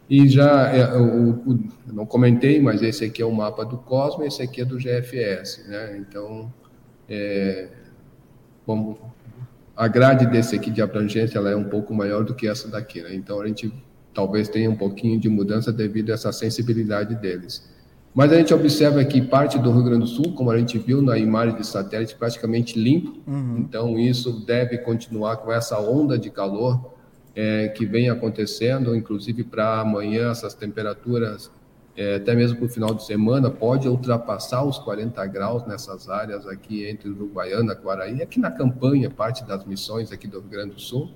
E 0.09 0.27
já, 0.27 0.69
é, 0.69 0.83
eu, 0.83 1.59
não 1.87 2.05
comentei, 2.05 2.61
mas 2.61 2.81
esse 2.81 3.05
aqui 3.05 3.21
é 3.21 3.25
o 3.25 3.31
mapa 3.31 3.63
do 3.63 3.77
Cosmo, 3.77 4.25
esse 4.25 4.41
aqui 4.43 4.59
é 4.59 4.65
do 4.65 4.77
GFS, 4.77 5.65
né? 5.65 5.97
Então, 5.97 6.53
é, 7.07 7.69
a 9.77 9.87
grade 9.87 10.25
desse 10.25 10.57
aqui 10.57 10.69
de 10.69 10.81
abrangência 10.81 11.37
ela 11.37 11.51
é 11.51 11.55
um 11.55 11.63
pouco 11.63 11.93
maior 11.93 12.25
do 12.25 12.35
que 12.35 12.49
essa 12.49 12.67
daqui, 12.67 13.01
né? 13.01 13.15
Então 13.15 13.39
a 13.39 13.47
gente 13.47 13.73
talvez 14.13 14.49
tenha 14.49 14.69
um 14.69 14.75
pouquinho 14.75 15.17
de 15.17 15.29
mudança 15.29 15.71
devido 15.71 16.11
a 16.11 16.15
essa 16.15 16.33
sensibilidade 16.33 17.15
deles. 17.15 17.72
Mas 18.13 18.31
a 18.31 18.37
gente 18.37 18.53
observa 18.53 19.03
que 19.03 19.21
parte 19.21 19.57
do 19.57 19.71
Rio 19.71 19.83
Grande 19.83 20.01
do 20.01 20.07
Sul, 20.07 20.33
como 20.33 20.51
a 20.51 20.57
gente 20.57 20.77
viu 20.77 21.01
na 21.01 21.17
imagem 21.17 21.55
de 21.55 21.65
satélite, 21.65 22.15
praticamente 22.15 22.77
limpo. 22.77 23.17
Uhum. 23.25 23.57
Então, 23.57 23.97
isso 23.97 24.45
deve 24.45 24.77
continuar 24.77 25.37
com 25.37 25.51
essa 25.51 25.79
onda 25.79 26.17
de 26.17 26.29
calor 26.29 26.93
é, 27.35 27.69
que 27.69 27.85
vem 27.85 28.09
acontecendo, 28.11 28.95
inclusive 28.95 29.43
para 29.43 29.79
amanhã, 29.79 30.29
essas 30.29 30.53
temperaturas, 30.53 31.49
é, 31.97 32.15
até 32.15 32.35
mesmo 32.35 32.57
para 32.57 32.65
o 32.67 32.69
final 32.69 32.93
de 32.93 33.03
semana, 33.03 33.49
pode 33.49 33.87
ultrapassar 33.87 34.63
os 34.63 34.77
40 34.77 35.25
graus 35.25 35.65
nessas 35.65 36.07
áreas 36.07 36.45
aqui 36.45 36.85
entre 36.87 37.09
Uruguaiana, 37.09 37.75
Quaraí, 37.75 38.21
aqui 38.21 38.39
na 38.39 38.51
campanha, 38.51 39.09
parte 39.09 39.43
das 39.43 39.65
missões 39.65 40.11
aqui 40.11 40.27
do 40.27 40.39
Rio 40.39 40.49
Grande 40.49 40.75
do 40.75 40.81
Sul, 40.81 41.09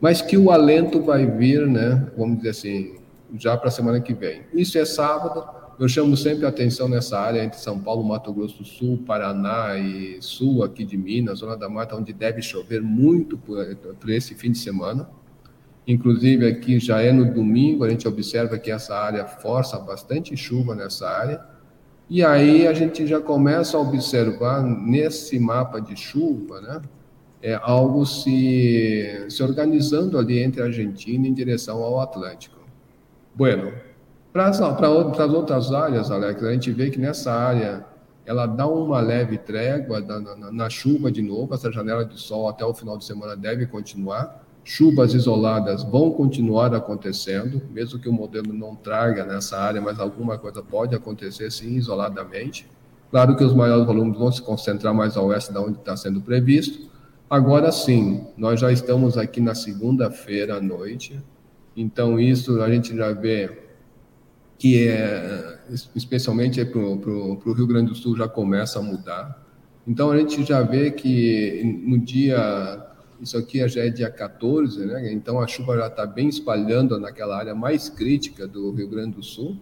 mas 0.00 0.20
que 0.20 0.36
o 0.36 0.50
alento 0.50 1.00
vai 1.00 1.24
vir, 1.24 1.68
né, 1.68 2.08
vamos 2.16 2.38
dizer 2.38 2.50
assim, 2.50 2.96
já 3.38 3.56
para 3.56 3.68
a 3.68 3.70
semana 3.70 4.00
que 4.00 4.12
vem. 4.12 4.42
Isso 4.52 4.76
é 4.76 4.84
sábado 4.84 5.61
eu 5.78 5.88
chamo 5.88 6.16
sempre 6.16 6.44
a 6.46 6.48
atenção 6.48 6.88
nessa 6.88 7.18
área 7.18 7.42
entre 7.42 7.58
São 7.58 7.78
Paulo, 7.78 8.04
Mato 8.04 8.32
Grosso 8.32 8.58
do 8.58 8.64
Sul, 8.64 9.02
Paraná 9.06 9.76
e 9.76 10.18
sul 10.20 10.62
aqui 10.62 10.84
de 10.84 10.96
Minas, 10.96 11.40
Zona 11.40 11.56
da 11.56 11.68
Mata, 11.68 11.96
onde 11.96 12.12
deve 12.12 12.42
chover 12.42 12.82
muito 12.82 13.36
por, 13.38 13.64
por 13.76 14.10
esse 14.10 14.34
fim 14.34 14.52
de 14.52 14.58
semana. 14.58 15.08
Inclusive 15.86 16.46
aqui 16.46 16.78
já 16.78 17.00
é 17.00 17.12
no 17.12 17.32
domingo, 17.32 17.84
a 17.84 17.88
gente 17.88 18.06
observa 18.06 18.58
que 18.58 18.70
essa 18.70 18.94
área 18.96 19.26
força 19.26 19.78
bastante 19.78 20.36
chuva 20.36 20.74
nessa 20.74 21.08
área. 21.08 21.40
E 22.08 22.24
aí 22.24 22.66
a 22.66 22.72
gente 22.72 23.06
já 23.06 23.20
começa 23.20 23.76
a 23.76 23.80
observar 23.80 24.62
nesse 24.62 25.38
mapa 25.38 25.80
de 25.80 25.96
chuva, 25.96 26.60
né? 26.60 26.82
É 27.40 27.58
algo 27.60 28.06
se, 28.06 29.26
se 29.28 29.42
organizando 29.42 30.16
ali 30.16 30.38
entre 30.38 30.62
a 30.62 30.66
Argentina 30.66 31.26
em 31.26 31.34
direção 31.34 31.82
ao 31.82 32.00
Atlântico. 32.00 32.60
Bueno, 33.34 33.72
para 34.32 34.48
as 34.48 35.32
outras 35.32 35.72
áreas, 35.72 36.10
Alex, 36.10 36.42
a 36.42 36.52
gente 36.52 36.70
vê 36.72 36.90
que 36.90 36.98
nessa 36.98 37.32
área 37.32 37.84
ela 38.24 38.46
dá 38.46 38.66
uma 38.66 39.00
leve 39.00 39.36
trégua 39.36 40.00
na, 40.00 40.20
na, 40.20 40.52
na, 40.52 40.70
chuva 40.70 41.10
de 41.10 41.20
novo, 41.20 41.52
essa 41.54 41.70
janela 41.70 42.04
de 42.04 42.18
sol 42.18 42.48
até 42.48 42.64
o 42.64 42.72
final 42.72 42.96
de 42.96 43.04
semana 43.04 43.36
deve 43.36 43.66
continuar, 43.66 44.42
chuvas 44.64 45.12
isoladas 45.12 45.82
vão 45.82 46.12
continuar 46.12 46.74
acontecendo, 46.74 47.60
mesmo 47.70 47.98
que 47.98 48.08
o 48.08 48.12
modelo 48.12 48.52
não 48.52 48.76
traga 48.76 49.24
nessa 49.24 49.58
área, 49.58 49.80
mas 49.80 49.98
alguma 49.98 50.38
coisa 50.38 50.62
pode 50.62 50.94
acontecer 50.94 51.50
sim 51.50 51.74
isoladamente. 51.74 52.66
Claro 53.10 53.36
que 53.36 53.44
os 53.44 53.52
maiores 53.52 53.84
volumes 53.84 54.16
vão 54.16 54.32
se 54.32 54.40
concentrar 54.40 54.94
mais 54.94 55.16
ao 55.16 55.26
oeste 55.26 55.52
da 55.52 55.60
onde 55.60 55.78
está 55.78 55.96
sendo 55.96 56.20
previsto. 56.20 56.90
Agora 57.28 57.70
sim, 57.72 58.26
nós 58.36 58.60
já 58.60 58.70
estamos 58.70 59.18
aqui 59.18 59.40
na 59.40 59.54
segunda-feira 59.54 60.56
à 60.56 60.60
noite, 60.60 61.20
então 61.76 62.20
isso 62.20 62.62
a 62.62 62.70
gente 62.70 62.96
já 62.96 63.12
vê 63.12 63.71
que 64.62 64.86
é, 64.86 65.58
especialmente 65.96 66.64
para 66.64 66.78
o 66.78 67.52
Rio 67.52 67.66
Grande 67.66 67.88
do 67.88 67.96
Sul 67.96 68.16
já 68.16 68.28
começa 68.28 68.78
a 68.78 68.82
mudar. 68.82 69.44
Então 69.84 70.12
a 70.12 70.16
gente 70.16 70.44
já 70.44 70.62
vê 70.62 70.92
que 70.92 71.82
no 71.84 71.98
dia 71.98 72.80
isso 73.20 73.36
aqui 73.36 73.66
já 73.66 73.84
é 73.84 73.90
dia 73.90 74.08
14, 74.08 74.86
né? 74.86 75.12
Então 75.12 75.40
a 75.40 75.48
chuva 75.48 75.76
já 75.76 75.88
está 75.88 76.06
bem 76.06 76.28
espalhando 76.28 76.96
naquela 77.00 77.36
área 77.36 77.56
mais 77.56 77.88
crítica 77.88 78.46
do 78.46 78.70
Rio 78.70 78.88
Grande 78.88 79.16
do 79.16 79.22
Sul, 79.24 79.56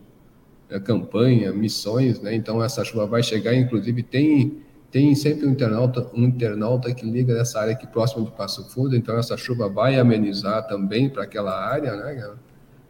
é, 0.69 0.79
campanha, 0.79 1.51
missões, 1.51 2.21
né? 2.21 2.35
Então 2.35 2.63
essa 2.63 2.85
chuva 2.85 3.07
vai 3.07 3.23
chegar, 3.23 3.55
inclusive 3.55 4.03
tem 4.03 4.61
tem 4.91 5.15
sempre 5.15 5.47
um 5.47 5.53
internauta, 5.53 6.11
um 6.13 6.25
internauta 6.25 6.93
que 6.93 7.07
liga 7.07 7.33
nessa 7.33 7.59
área 7.59 7.73
aqui 7.73 7.87
próximo 7.87 8.27
de 8.27 8.33
Passo 8.33 8.69
Fundo, 8.69 8.95
então 8.95 9.17
essa 9.17 9.35
chuva 9.35 9.67
vai 9.67 9.99
amenizar 9.99 10.67
também 10.67 11.09
para 11.09 11.23
aquela 11.23 11.59
área, 11.59 11.97
né? 11.97 12.35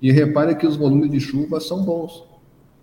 E 0.00 0.10
repare 0.10 0.54
que 0.54 0.66
os 0.66 0.76
volumes 0.76 1.10
de 1.10 1.20
chuva 1.20 1.60
são 1.60 1.84
bons 1.84 2.30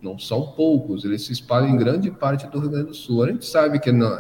não 0.01 0.17
são 0.17 0.51
poucos, 0.51 1.03
eles 1.03 1.24
se 1.24 1.33
espalham 1.33 1.69
em 1.69 1.77
grande 1.77 2.12
parte 2.12 2.47
do 2.47 2.59
Rio 2.59 2.69
Grande 2.69 2.88
do 2.88 2.93
Sul. 2.93 3.24
A 3.24 3.31
gente 3.31 3.45
sabe 3.45 3.79
que 3.79 3.91
não, 3.91 4.17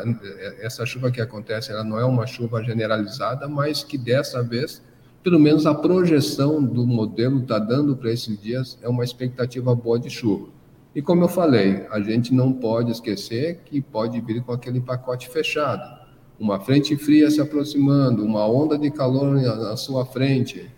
essa 0.59 0.85
chuva 0.85 1.11
que 1.11 1.21
acontece, 1.21 1.71
ela 1.71 1.83
não 1.83 1.99
é 1.99 2.05
uma 2.05 2.25
chuva 2.25 2.63
generalizada, 2.63 3.47
mas 3.47 3.83
que 3.83 3.97
dessa 3.97 4.41
vez, 4.41 4.83
pelo 5.23 5.39
menos 5.39 5.65
a 5.65 5.75
projeção 5.75 6.63
do 6.63 6.85
modelo 6.85 7.41
está 7.41 7.59
dando 7.59 7.95
para 7.95 8.11
esses 8.11 8.39
dias 8.41 8.77
é 8.81 8.89
uma 8.89 9.03
expectativa 9.03 9.73
boa 9.75 9.99
de 9.99 10.09
chuva. 10.09 10.47
E 10.95 11.01
como 11.01 11.23
eu 11.23 11.27
falei, 11.27 11.85
a 11.91 11.99
gente 12.01 12.33
não 12.33 12.51
pode 12.51 12.91
esquecer 12.91 13.61
que 13.65 13.79
pode 13.79 14.19
vir 14.19 14.41
com 14.41 14.51
aquele 14.51 14.81
pacote 14.81 15.29
fechado. 15.29 15.97
Uma 16.39 16.59
frente 16.59 16.95
fria 16.97 17.29
se 17.29 17.39
aproximando, 17.39 18.25
uma 18.25 18.47
onda 18.47 18.77
de 18.79 18.89
calor 18.89 19.35
na 19.35 19.75
sua 19.77 20.05
frente, 20.05 20.71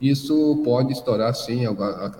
isso 0.00 0.60
pode 0.64 0.92
estourar 0.92 1.34
sim 1.34 1.62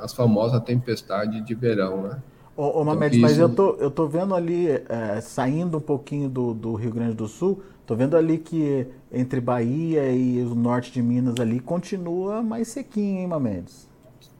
as 0.00 0.12
famosas 0.14 0.62
tempestades 0.62 1.44
de 1.44 1.54
verão, 1.54 2.02
né? 2.02 2.22
Ô, 2.56 2.80
ô 2.80 2.84
Mamedes, 2.84 3.18
então, 3.18 3.28
mas 3.28 3.38
eu 3.38 3.48
tô, 3.50 3.74
eu 3.74 3.90
tô 3.90 4.06
vendo 4.06 4.34
ali, 4.34 4.68
é, 4.68 5.20
saindo 5.20 5.76
um 5.76 5.80
pouquinho 5.80 6.28
do, 6.28 6.54
do 6.54 6.74
Rio 6.74 6.90
Grande 6.90 7.14
do 7.14 7.28
Sul, 7.28 7.60
tô 7.86 7.94
vendo 7.94 8.16
ali 8.16 8.38
que 8.38 8.86
entre 9.12 9.40
Bahia 9.40 10.10
e 10.10 10.42
o 10.42 10.54
norte 10.54 10.90
de 10.90 11.02
Minas 11.02 11.34
ali 11.38 11.60
continua 11.60 12.42
mais 12.42 12.68
sequinho, 12.68 13.20
hein, 13.20 13.26
Mamedes? 13.26 13.86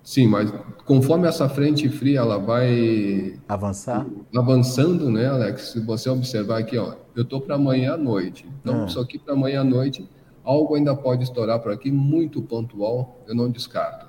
Sim, 0.03 0.29
mas 0.29 0.51
conforme 0.85 1.27
essa 1.27 1.49
frente 1.49 1.89
fria 1.89 2.21
ela 2.21 2.39
vai 2.39 3.35
avançar, 3.49 4.07
avançando, 4.35 5.11
né, 5.11 5.27
Alex? 5.27 5.73
Se 5.73 5.81
você 5.81 6.09
observar 6.09 6.61
aqui, 6.61 6.79
ó, 6.79 6.95
eu 7.15 7.25
tô 7.25 7.41
para 7.41 7.57
amanhã 7.57 7.95
à 7.95 7.97
noite. 7.97 8.49
Então, 8.63 8.83
ah. 8.83 8.87
isso 8.87 9.01
aqui 9.01 9.19
para 9.19 9.35
amanhã 9.35 9.63
à 9.63 9.65
noite 9.65 10.09
Algo 10.47 10.77
ainda 10.77 10.95
pode 10.95 11.25
estourar 11.25 11.59
por 11.59 11.73
aqui, 11.73 11.91
muito 11.91 12.41
pontual, 12.41 13.21
eu 13.27 13.35
não 13.35 13.51
descarto. 13.51 14.07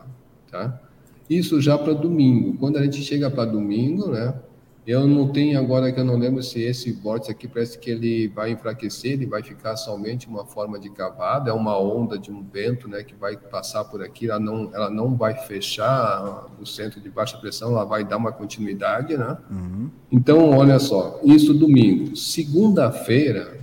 Tá? 0.50 0.80
Isso 1.28 1.60
já 1.60 1.78
para 1.78 1.94
domingo. 1.94 2.56
Quando 2.58 2.78
a 2.78 2.84
gente 2.84 3.02
chega 3.02 3.30
para 3.30 3.44
domingo, 3.44 4.12
né? 4.12 4.34
Eu 4.86 5.06
não 5.06 5.28
tenho 5.28 5.60
agora 5.60 5.92
que 5.92 6.00
eu 6.00 6.06
não 6.06 6.16
lembro 6.16 6.42
se 6.42 6.62
esse 6.62 6.94
vórtice 6.94 7.30
aqui 7.30 7.46
parece 7.46 7.78
que 7.78 7.90
ele 7.90 8.30
vai 8.30 8.52
enfraquecer, 8.52 9.12
ele 9.12 9.26
vai 9.26 9.44
ficar 9.44 9.76
somente 9.76 10.30
uma 10.30 10.46
forma 10.46 10.80
de 10.80 10.90
cavada, 10.90 11.50
é 11.50 11.54
uma 11.54 11.78
onda 11.78 12.18
de 12.18 12.32
um 12.32 12.42
vento, 12.42 12.88
né, 12.88 13.04
que 13.04 13.14
vai 13.14 13.36
passar 13.36 13.84
por 13.84 14.02
aqui, 14.02 14.30
ela 14.30 14.40
não, 14.40 14.74
ela 14.74 14.90
não 14.90 15.14
vai 15.14 15.34
fechar 15.34 16.46
o 16.58 16.66
centro 16.66 17.02
de 17.02 17.10
baixa 17.10 17.38
pressão, 17.38 17.72
ela 17.72 17.84
vai 17.84 18.06
dar 18.06 18.16
uma 18.16 18.32
continuidade, 18.32 19.18
né? 19.18 19.38
Uhum. 19.52 19.90
Então, 20.10 20.52
olha 20.52 20.80
só, 20.80 21.20
isso 21.22 21.54
domingo. 21.54 22.16
Segunda-feira, 22.16 23.58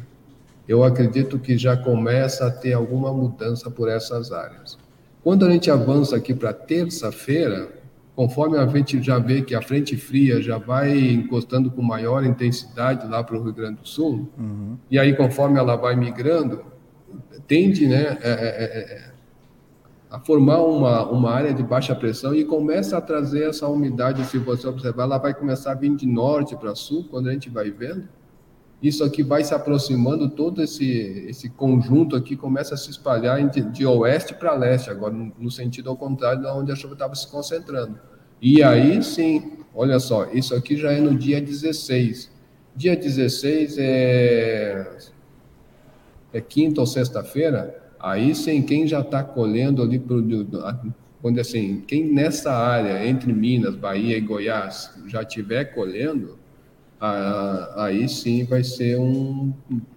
eu 0.67 0.83
acredito 0.83 1.39
que 1.39 1.59
já 1.59 1.77
começa 1.77 2.47
a 2.47 2.51
ter 2.51 2.73
alguma 2.73 3.13
mudança 3.13 3.71
por 3.71 3.89
essas 3.89 4.33
áreas. 4.33 4.79
Quando 5.23 5.45
a 5.45 5.51
gente 5.51 5.71
avança 5.71 6.17
aqui 6.17 6.35
para 6.35 6.53
terça-feira, 6.53 7.69
conforme 8.15 8.59
a 8.59 8.67
gente 8.67 9.03
já 9.03 9.19
vê 9.19 9.43
que 9.43 9.55
a 9.55 9.63
frente 9.63 9.97
fria 9.97 10.41
já 10.41 10.59
vai 10.59 10.97
encostando 10.99 11.71
com 11.71 11.83
maior 11.83 12.25
intensidade 12.25 13.07
lá 13.09 13.23
para 13.25 13.37
o 13.37 13.43
Rio 13.43 13.53
Grande 13.53 13.81
do 13.81 13.89
Sul, 13.89 14.29
uhum. 14.39 14.77
e 14.91 14.99
aí 14.99 15.15
conforme 15.17 15.59
ela 15.59 15.77
vai 15.77 15.97
migrando, 15.97 16.65
tende 17.47 17.87
né, 17.87 18.19
é, 18.23 18.31
é, 18.31 18.65
é, 18.65 18.95
é, 18.95 19.11
a 20.11 20.21
formar 20.21 20.63
uma, 20.63 21.11
uma 21.11 21.31
área 21.31 21.53
de 21.53 21.63
baixa 21.63 21.95
pressão 21.95 22.35
e 22.35 22.45
começa 22.45 22.97
a 22.97 23.01
trazer 23.01 23.49
essa 23.49 23.67
umidade, 23.67 24.25
se 24.27 24.39
você 24.39 24.67
observar, 24.67 25.05
ela 25.05 25.19
vai 25.19 25.35
começar 25.35 25.73
a 25.73 25.75
vir 25.75 25.95
de 25.97 26.07
norte 26.07 26.55
para 26.57 26.75
sul, 26.75 27.07
quando 27.11 27.29
a 27.29 27.33
gente 27.33 27.51
vai 27.51 27.71
vendo, 27.71 28.09
isso 28.83 29.03
aqui 29.03 29.23
vai 29.23 29.43
se 29.43 29.55
aproximando, 29.55 30.29
todo 30.29 30.63
esse, 30.63 31.27
esse 31.29 31.49
conjunto 31.49 32.15
aqui 32.17 32.37
começa 32.37 32.75
a 32.75 32.77
se 32.77 32.91
espalhar 32.91 33.43
de, 33.49 33.63
de 33.63 33.87
oeste 33.87 34.35
para 34.35 34.55
leste, 34.55 34.91
agora 34.91 35.15
no, 35.15 35.51
sentido 35.51 35.89
ao 35.89 35.97
contrário 35.97 36.41
de 36.41 36.47
onde 36.47 36.71
a 36.71 36.77
chuva 36.77 36.93
estava 36.95 37.15
se 37.15 37.27
concentrando. 37.29 37.99
E 38.43 38.63
aí 38.63 39.03
sim, 39.03 39.59
olha 39.75 39.99
só, 39.99 40.31
isso 40.33 40.55
aqui 40.55 40.77
já 40.77 40.93
é 40.93 41.01
no 41.01 41.17
dia 41.17 41.41
16. 41.41 42.31
Dia 42.77 42.97
16 42.97 43.77
é, 43.79 44.99
é 46.33 46.41
quinta 46.41 46.81
ou 46.81 46.87
sexta-feira, 46.87 47.83
aí 47.99 48.35
sim, 48.35 48.61
quem 48.63 48.87
já 48.87 49.01
está 49.01 49.23
colhendo 49.23 49.83
ali, 49.83 49.99
pro, 49.99 50.23
quando 51.23 51.41
assim, 51.41 51.83
quem 51.87 52.13
nessa 52.13 52.53
área 52.53 53.09
entre 53.09 53.33
Minas, 53.33 53.75
Bahia 53.75 54.19
e 54.19 54.21
Goiás 54.21 54.91
já 55.07 55.23
estiver 55.23 55.73
colhendo, 55.73 56.39
aí 57.01 58.09
sim 58.09 58.45
vai 58.45 58.65
ser 58.65 58.99
um, 58.99 59.53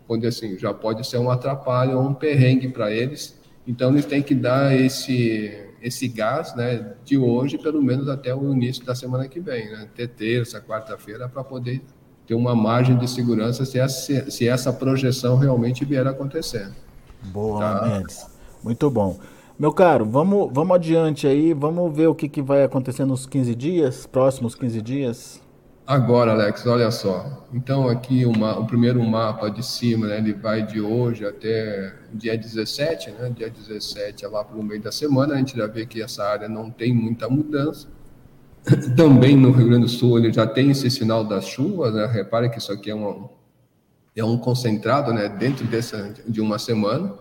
pode 0.07 0.25
assim, 0.25 0.57
já 0.57 0.73
pode 0.73 1.05
ser 1.07 1.17
um 1.17 1.29
atrapalho 1.29 1.97
ou 1.97 2.07
um 2.07 2.13
perrengue 2.13 2.69
para 2.69 2.91
eles. 2.91 3.39
Então 3.65 3.91
eles 3.91 4.05
têm 4.05 4.21
que 4.21 4.35
dar 4.35 4.75
esse 4.75 5.63
esse 5.79 6.07
gás, 6.07 6.55
né, 6.55 6.93
de 7.05 7.17
hoje 7.17 7.57
pelo 7.57 7.81
menos 7.81 8.09
até 8.09 8.33
o 8.33 8.51
início 8.51 8.83
da 8.83 8.95
semana 8.95 9.27
que 9.27 9.39
vem, 9.39 9.69
né, 9.69 9.83
até 9.83 10.07
terça, 10.07 10.59
quarta-feira 10.59 11.29
para 11.29 11.43
poder 11.43 11.81
ter 12.25 12.33
uma 12.33 12.55
margem 12.55 12.97
de 12.97 13.07
segurança 13.07 13.63
se 13.63 13.79
essa, 13.79 14.29
se 14.29 14.47
essa 14.47 14.73
projeção 14.73 15.37
realmente 15.37 15.85
vier 15.85 16.05
a 16.07 16.09
acontecer. 16.09 16.69
Boa, 17.25 17.59
tá? 17.59 17.87
Mendes. 17.87 18.25
Muito 18.63 18.89
bom. 18.89 19.17
Meu 19.57 19.71
caro, 19.71 20.05
vamos, 20.05 20.49
vamos 20.51 20.75
adiante 20.75 21.25
aí, 21.25 21.53
vamos 21.53 21.95
ver 21.95 22.07
o 22.07 22.13
que, 22.13 22.27
que 22.27 22.41
vai 22.41 22.63
acontecer 22.63 23.05
nos 23.05 23.25
15 23.25 23.55
dias, 23.55 24.05
próximos 24.05 24.53
15 24.55 24.81
dias. 24.81 25.41
Agora, 25.87 26.33
Alex, 26.33 26.67
olha 26.67 26.91
só. 26.91 27.47
Então, 27.53 27.87
aqui 27.87 28.25
uma, 28.25 28.59
o 28.59 28.67
primeiro 28.67 29.01
mapa 29.01 29.49
de 29.49 29.65
cima, 29.65 30.07
né, 30.07 30.17
ele 30.17 30.33
vai 30.33 30.61
de 30.61 30.81
hoje 30.81 31.25
até 31.25 31.93
dia 32.13 32.37
17, 32.37 33.11
né? 33.11 33.29
Dia 33.29 33.49
17 33.49 34.25
é 34.25 34.27
lá 34.27 34.43
para 34.43 34.57
o 34.57 34.61
meio 34.61 34.81
da 34.81 34.91
semana. 34.91 35.35
A 35.35 35.37
gente 35.37 35.55
já 35.55 35.65
vê 35.65 35.85
que 35.85 36.01
essa 36.01 36.25
área 36.25 36.49
não 36.49 36.69
tem 36.69 36.93
muita 36.93 37.29
mudança. 37.29 37.87
Também 38.97 39.37
no 39.37 39.49
Rio 39.51 39.67
Grande 39.69 39.85
do 39.85 39.89
Sul 39.89 40.19
ele 40.19 40.33
já 40.33 40.45
tem 40.45 40.71
esse 40.71 40.91
sinal 40.91 41.23
das 41.23 41.45
chuvas, 41.45 41.93
né? 41.93 42.05
Repare 42.05 42.49
que 42.49 42.57
isso 42.57 42.73
aqui 42.73 42.91
é 42.91 42.95
um, 42.95 43.29
é 44.13 44.25
um 44.25 44.37
concentrado, 44.37 45.13
né? 45.13 45.29
Dentro 45.29 45.65
dessa, 45.67 46.13
de 46.27 46.41
uma 46.41 46.59
semana. 46.59 47.13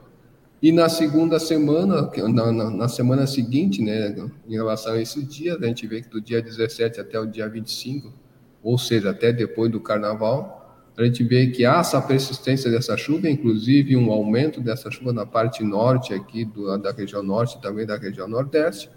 E 0.61 0.73
na 0.73 0.89
segunda 0.89 1.39
semana, 1.39 2.11
na, 2.17 2.51
na, 2.51 2.71
na, 2.71 2.89
semana 2.89 3.29
seguinte, 3.29 3.81
né? 3.81 4.13
Em 4.49 4.55
relação 4.55 4.95
a 4.95 5.01
esses 5.01 5.25
dias, 5.29 5.57
a 5.63 5.67
gente 5.67 5.87
vê 5.87 6.03
que 6.03 6.09
do 6.09 6.21
dia 6.21 6.43
17 6.43 7.01
até 7.01 7.21
o 7.21 7.27
dia 7.27 7.49
25 7.49 8.26
ou 8.67 8.77
seja, 8.77 9.11
até 9.11 9.33
depois 9.33 9.71
do 9.71 9.79
carnaval, 9.79 10.83
a 10.99 11.05
gente 11.05 11.23
vê 11.23 11.47
que 11.47 11.65
há 11.65 11.79
essa 11.79 12.03
persistência 12.03 12.69
dessa 12.69 12.97
chuva, 12.97 13.31
inclusive 13.31 13.97
um 13.97 14.11
aumento 14.11 14.61
dessa 14.61 14.91
chuva 14.91 15.13
na 15.13 15.25
parte 15.25 15.63
norte 15.63 16.13
aqui 16.13 16.45
do, 16.45 16.77
da 16.77 16.91
região 16.91 17.23
norte, 17.23 17.63
também 17.63 17.87
da 17.87 17.97
região 17.97 18.27
nordeste, 18.27 18.91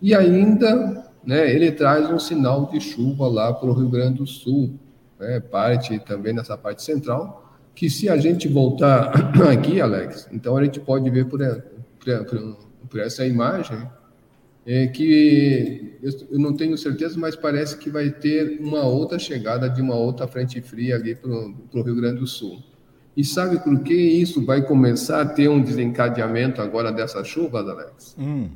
e 0.00 0.14
ainda 0.14 1.10
né, 1.24 1.52
ele 1.52 1.72
traz 1.72 2.08
um 2.08 2.20
sinal 2.20 2.66
de 2.66 2.80
chuva 2.80 3.26
lá 3.26 3.52
para 3.52 3.68
o 3.68 3.72
Rio 3.72 3.88
Grande 3.88 4.18
do 4.18 4.28
Sul, 4.28 4.78
né, 5.18 5.40
parte 5.40 5.98
também 5.98 6.32
nessa 6.32 6.56
parte 6.56 6.84
central, 6.84 7.52
que 7.74 7.90
se 7.90 8.08
a 8.08 8.16
gente 8.16 8.46
voltar 8.46 9.10
aqui, 9.50 9.80
Alex, 9.80 10.28
então 10.30 10.56
a 10.56 10.62
gente 10.62 10.78
pode 10.78 11.10
ver 11.10 11.24
por, 11.24 11.40
por, 11.98 12.56
por 12.88 13.00
essa 13.00 13.26
imagem 13.26 13.76
é 14.66 14.88
que 14.88 15.96
eu 16.30 16.38
não 16.40 16.52
tenho 16.52 16.76
certeza, 16.76 17.16
mas 17.18 17.36
parece 17.36 17.78
que 17.78 17.88
vai 17.88 18.10
ter 18.10 18.58
uma 18.60 18.82
outra 18.82 19.18
chegada 19.18 19.70
de 19.70 19.80
uma 19.80 19.94
outra 19.94 20.26
frente 20.26 20.60
fria 20.60 20.96
ali 20.96 21.14
para 21.14 21.30
o 21.30 21.82
Rio 21.82 21.94
Grande 21.94 22.18
do 22.18 22.26
Sul. 22.26 22.60
E 23.16 23.24
sabe 23.24 23.58
por 23.60 23.80
que 23.80 23.94
isso 23.94 24.44
vai 24.44 24.60
começar 24.60 25.22
a 25.22 25.26
ter 25.26 25.48
um 25.48 25.62
desencadeamento 25.62 26.60
agora 26.60 26.92
dessas 26.92 27.28
chuvas, 27.28 27.66
Alex? 27.66 28.16
Hum. 28.18 28.50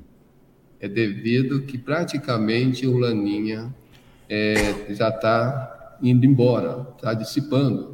É 0.80 0.88
devido 0.88 1.62
que 1.62 1.78
praticamente 1.78 2.86
o 2.86 2.98
Laninha 2.98 3.72
é, 4.28 4.92
já 4.92 5.08
está 5.08 5.96
indo 6.02 6.26
embora, 6.26 6.88
está 6.96 7.14
dissipando. 7.14 7.89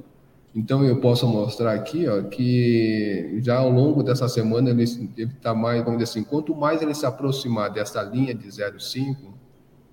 Então 0.56 0.82
eu 0.82 0.98
posso 0.98 1.28
mostrar 1.28 1.74
aqui, 1.74 2.08
ó, 2.08 2.22
que 2.22 3.38
já 3.42 3.58
ao 3.58 3.68
longo 3.70 4.02
dessa 4.02 4.26
semana 4.26 4.70
ele 4.70 4.84
está 4.84 5.54
mais, 5.54 5.84
vamos 5.84 5.98
dizer 5.98 6.10
assim, 6.10 6.24
quanto 6.24 6.56
mais 6.56 6.80
ele 6.80 6.94
se 6.94 7.04
aproximar 7.04 7.70
dessa 7.70 8.02
linha 8.02 8.34
de 8.34 8.48
0,5, 8.48 9.34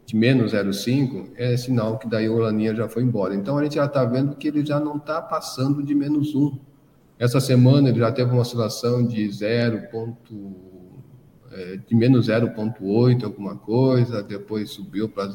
de 0.05 0.15
menos 0.15 0.53
0,5, 0.53 1.31
é 1.35 1.57
sinal 1.57 1.99
que 1.99 2.07
daí 2.07 2.27
a 2.27 2.31
laninha 2.31 2.73
já 2.73 2.87
foi 2.87 3.03
embora. 3.03 3.35
Então 3.35 3.57
a 3.57 3.63
gente 3.63 3.75
já 3.75 3.83
está 3.85 4.05
vendo 4.05 4.37
que 4.37 4.47
ele 4.47 4.65
já 4.65 4.79
não 4.79 4.95
está 4.95 5.21
passando 5.21 5.83
de 5.83 5.93
menos 5.93 6.33
1. 6.33 6.57
Essa 7.19 7.41
semana 7.41 7.89
ele 7.89 7.99
já 7.99 8.11
teve 8.13 8.31
uma 8.31 8.41
oscilação 8.41 9.05
de 9.05 9.29
0. 9.29 9.83
É, 11.51 11.77
de 11.85 11.93
menos 11.93 12.29
0,8 12.29 13.25
alguma 13.25 13.57
coisa, 13.57 14.23
depois 14.23 14.71
subiu 14.71 15.09
para 15.09 15.27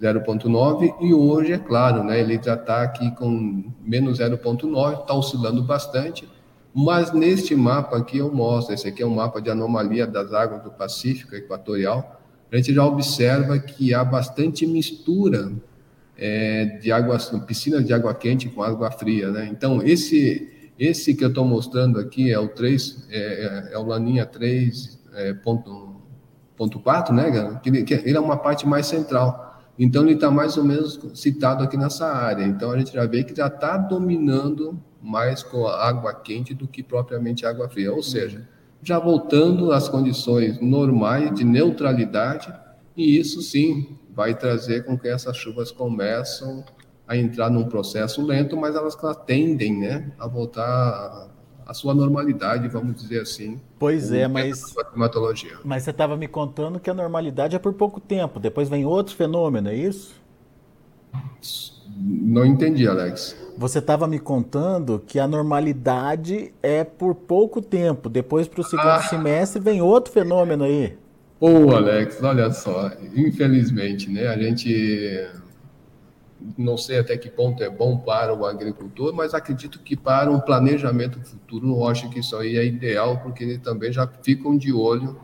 0,9 0.00 0.94
e 1.00 1.14
hoje, 1.14 1.52
é 1.52 1.58
claro, 1.58 2.02
né, 2.02 2.20
ele 2.20 2.40
já 2.42 2.54
está 2.54 2.82
aqui 2.82 3.10
com 3.12 3.64
menos 3.80 4.18
0,9, 4.18 5.00
está 5.00 5.14
oscilando 5.14 5.62
bastante, 5.62 6.28
mas 6.74 7.12
neste 7.12 7.54
mapa 7.54 7.96
aqui 7.96 8.18
eu 8.18 8.32
mostro, 8.32 8.74
esse 8.74 8.88
aqui 8.88 9.02
é 9.02 9.06
um 9.06 9.14
mapa 9.14 9.40
de 9.40 9.50
anomalia 9.50 10.06
das 10.06 10.32
águas 10.32 10.62
do 10.62 10.70
Pacífico 10.70 11.34
Equatorial, 11.34 12.20
a 12.50 12.56
gente 12.56 12.72
já 12.72 12.84
observa 12.84 13.58
que 13.58 13.92
há 13.94 14.04
bastante 14.04 14.66
mistura 14.66 15.52
é, 16.16 16.66
de 16.80 16.92
água, 16.92 17.18
piscinas 17.46 17.84
de 17.84 17.92
água 17.92 18.14
quente 18.14 18.48
com 18.48 18.62
água 18.62 18.90
fria, 18.90 19.30
né? 19.30 19.48
Então, 19.50 19.82
esse 19.82 20.52
esse 20.78 21.14
que 21.14 21.24
eu 21.24 21.28
estou 21.28 21.44
mostrando 21.44 22.00
aqui 22.00 22.32
é 22.32 22.38
o 22.38 22.48
3, 22.48 23.06
é, 23.10 23.18
é, 23.18 23.74
é 23.74 23.78
o 23.78 23.84
Laninha 23.84 24.26
3.4, 24.26 24.98
é, 25.14 25.32
ponto, 25.34 25.96
ponto 26.56 26.80
4, 26.80 27.14
né? 27.14 27.60
Que, 27.62 27.84
que 27.84 27.94
ele 27.94 28.16
é 28.16 28.20
uma 28.20 28.36
parte 28.36 28.66
mais 28.66 28.86
central. 28.86 29.43
Então, 29.78 30.02
ele 30.02 30.14
está 30.14 30.30
mais 30.30 30.56
ou 30.56 30.64
menos 30.64 31.00
citado 31.14 31.64
aqui 31.64 31.76
nessa 31.76 32.06
área. 32.06 32.44
Então, 32.44 32.70
a 32.70 32.78
gente 32.78 32.92
já 32.92 33.06
vê 33.06 33.24
que 33.24 33.34
já 33.34 33.48
está 33.48 33.76
dominando 33.76 34.80
mais 35.02 35.42
com 35.42 35.66
a 35.66 35.86
água 35.86 36.14
quente 36.14 36.54
do 36.54 36.66
que 36.66 36.82
propriamente 36.82 37.44
água 37.44 37.68
fria. 37.68 37.92
Ou 37.92 38.02
seja, 38.02 38.48
já 38.82 38.98
voltando 38.98 39.72
às 39.72 39.88
condições 39.88 40.60
normais 40.60 41.34
de 41.34 41.44
neutralidade, 41.44 42.52
e 42.96 43.18
isso 43.18 43.42
sim 43.42 43.98
vai 44.14 44.34
trazer 44.34 44.84
com 44.84 44.98
que 44.98 45.08
essas 45.08 45.36
chuvas 45.36 45.72
começam 45.72 46.64
a 47.06 47.16
entrar 47.16 47.50
num 47.50 47.64
processo 47.64 48.24
lento, 48.24 48.56
mas 48.56 48.74
elas, 48.74 48.96
tendem 49.26 49.78
né, 49.78 50.12
a 50.18 50.26
voltar 50.26 51.33
à 51.66 51.74
sua 51.74 51.94
normalidade, 51.94 52.68
vamos 52.68 52.94
dizer 52.94 53.22
assim. 53.22 53.60
Pois 53.78 54.12
é, 54.12 54.28
mas. 54.28 54.74
Mas 55.64 55.82
você 55.82 55.90
estava 55.90 56.16
me 56.16 56.28
contando 56.28 56.78
que 56.78 56.90
a 56.90 56.94
normalidade 56.94 57.56
é 57.56 57.58
por 57.58 57.72
pouco 57.74 58.00
tempo, 58.00 58.38
depois 58.38 58.68
vem 58.68 58.84
outro 58.84 59.14
fenômeno, 59.14 59.68
é 59.68 59.74
isso? 59.74 60.22
Não 61.96 62.44
entendi, 62.44 62.88
Alex. 62.88 63.36
Você 63.56 63.78
estava 63.78 64.06
me 64.06 64.18
contando 64.18 65.02
que 65.06 65.18
a 65.18 65.28
normalidade 65.28 66.52
é 66.62 66.82
por 66.82 67.14
pouco 67.14 67.62
tempo, 67.62 68.08
depois 68.08 68.48
para 68.48 68.60
o 68.60 68.64
segundo 68.64 68.88
ah. 68.88 69.02
semestre 69.02 69.60
vem 69.60 69.80
outro 69.80 70.12
fenômeno 70.12 70.64
aí. 70.64 70.96
Pô, 71.38 71.74
Alex, 71.74 72.22
olha 72.22 72.50
só, 72.50 72.90
infelizmente, 73.14 74.10
né? 74.10 74.28
A 74.28 74.38
gente 74.38 75.28
não 76.58 76.76
sei 76.76 76.98
até 76.98 77.16
que 77.16 77.30
ponto 77.30 77.62
é 77.62 77.70
bom 77.70 77.96
para 77.96 78.34
o 78.34 78.44
agricultor, 78.44 79.14
mas 79.14 79.34
acredito 79.34 79.78
que 79.80 79.96
para 79.96 80.30
um 80.30 80.40
planejamento 80.40 81.20
futuro, 81.20 81.68
eu 81.68 81.88
acho 81.88 82.10
que 82.10 82.20
isso 82.20 82.36
aí 82.36 82.56
é 82.56 82.64
ideal, 82.64 83.18
porque 83.18 83.44
eles 83.44 83.58
também 83.58 83.92
já 83.92 84.06
ficam 84.06 84.56
de 84.56 84.72
olho 84.72 85.18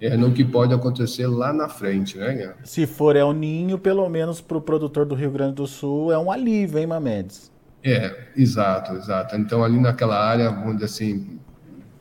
é, 0.00 0.16
no 0.16 0.32
que 0.32 0.44
pode 0.44 0.72
acontecer 0.72 1.26
lá 1.26 1.52
na 1.52 1.68
frente, 1.68 2.16
né? 2.16 2.54
Se 2.64 2.86
for 2.86 3.16
El 3.16 3.32
Ninho, 3.32 3.78
pelo 3.78 4.08
menos 4.08 4.40
para 4.40 4.56
o 4.56 4.60
produtor 4.60 5.04
do 5.04 5.14
Rio 5.14 5.30
Grande 5.30 5.54
do 5.54 5.66
Sul, 5.66 6.12
é 6.12 6.18
um 6.18 6.30
alívio, 6.30 6.78
hein, 6.78 6.86
Mamedes? 6.86 7.50
É, 7.82 8.28
exato, 8.36 8.94
exato. 8.94 9.36
Então, 9.36 9.62
ali 9.62 9.78
naquela 9.78 10.18
área, 10.18 10.50
onde 10.50 10.84
assim, 10.84 11.38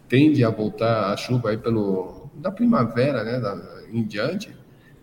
tende 0.07 0.43
a 0.43 0.49
voltar 0.49 1.12
a 1.12 1.17
chuva 1.17 1.49
aí 1.49 1.58
pelo, 1.58 2.29
da 2.36 2.51
primavera, 2.51 3.23
né, 3.23 3.39
da, 3.39 3.58
em 3.91 4.03
diante. 4.03 4.55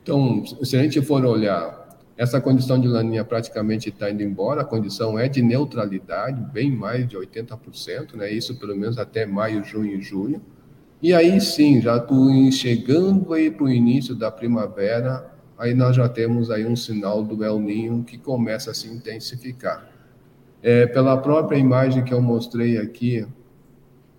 Então, 0.02 0.44
se 0.46 0.76
a 0.76 0.83
gente 0.83 1.02
for 1.02 1.24
olhar 1.24 1.86
essa 2.16 2.40
condição 2.40 2.81
de 2.81 2.88
laninha 2.88 3.24
praticamente 3.24 3.90
está 3.90 4.11
indo 4.11 4.22
embora, 4.22 4.62
a 4.62 4.64
condição 4.64 5.18
é 5.18 5.29
de 5.29 5.42
neutralidade, 5.42 6.40
bem 6.50 6.70
mais 6.70 7.07
de 7.07 7.16
80%, 7.16 8.14
né? 8.14 8.31
isso 8.31 8.59
pelo 8.59 8.74
menos 8.74 8.96
até 8.96 9.26
maio, 9.26 9.62
junho 9.62 9.98
e 9.98 10.00
julho. 10.00 10.40
E 11.02 11.12
aí 11.12 11.38
sim, 11.42 11.81
já 11.81 12.02
chegando 12.50 13.35
aí 13.35 13.50
para 13.50 13.64
o 13.64 13.70
início 13.70 14.14
da 14.14 14.31
primavera, 14.31 15.31
aí 15.59 15.74
nós 15.74 15.94
já 15.94 16.09
temos 16.09 16.50
aí 16.50 16.64
um 16.64 16.74
sinal 16.74 17.22
do 17.22 17.44
El 17.44 17.61
Ninho 17.61 18.02
que 18.02 18.16
começa 18.16 18.70
a 18.70 18.74
se 18.74 18.88
intensificar. 18.88 19.87
É, 20.62 20.87
pela 20.87 21.18
própria 21.18 21.59
imagem 21.59 22.02
que 22.02 22.14
eu 22.14 22.22
mostrei 22.22 22.79
aqui, 22.79 23.26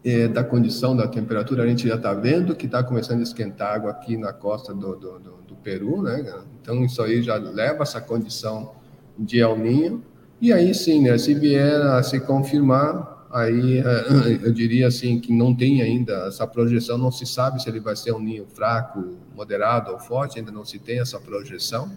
é, 0.03 0.27
da 0.27 0.43
condição 0.43 0.95
da 0.95 1.07
temperatura, 1.07 1.63
a 1.63 1.67
gente 1.67 1.87
já 1.87 1.95
está 1.95 2.13
vendo 2.13 2.55
que 2.55 2.65
está 2.65 2.83
começando 2.83 3.19
a 3.19 3.23
esquentar 3.23 3.75
água 3.75 3.91
aqui 3.91 4.17
na 4.17 4.31
costa 4.31 4.73
do, 4.73 4.95
do, 4.95 5.19
do, 5.19 5.31
do, 5.47 5.55
Peru, 5.55 6.01
né? 6.01 6.23
Então 6.61 6.83
isso 6.85 7.01
aí 7.01 7.21
já 7.21 7.35
leva 7.35 7.83
essa 7.83 7.99
condição 7.99 8.73
de 9.17 9.39
El 9.39 9.57
Ninho. 9.57 10.03
E 10.39 10.53
aí 10.53 10.73
sim, 10.73 11.01
né? 11.01 11.17
Se 11.17 11.33
vier 11.33 11.81
a 11.81 12.01
se 12.03 12.19
confirmar, 12.19 13.27
aí 13.31 13.79
é, 13.79 14.39
eu 14.43 14.53
diria 14.53 14.87
assim 14.87 15.19
que 15.19 15.33
não 15.33 15.53
tem 15.53 15.81
ainda 15.81 16.27
essa 16.27 16.47
projeção, 16.47 16.97
não 16.97 17.11
se 17.11 17.25
sabe 17.25 17.61
se 17.61 17.67
ele 17.67 17.79
vai 17.79 17.95
ser 17.95 18.13
um 18.13 18.19
ninho 18.19 18.45
fraco, 18.45 19.17
moderado 19.35 19.91
ou 19.91 19.99
forte, 19.99 20.39
ainda 20.39 20.51
não 20.51 20.63
se 20.63 20.79
tem 20.79 20.99
essa 20.99 21.19
projeção. 21.19 21.91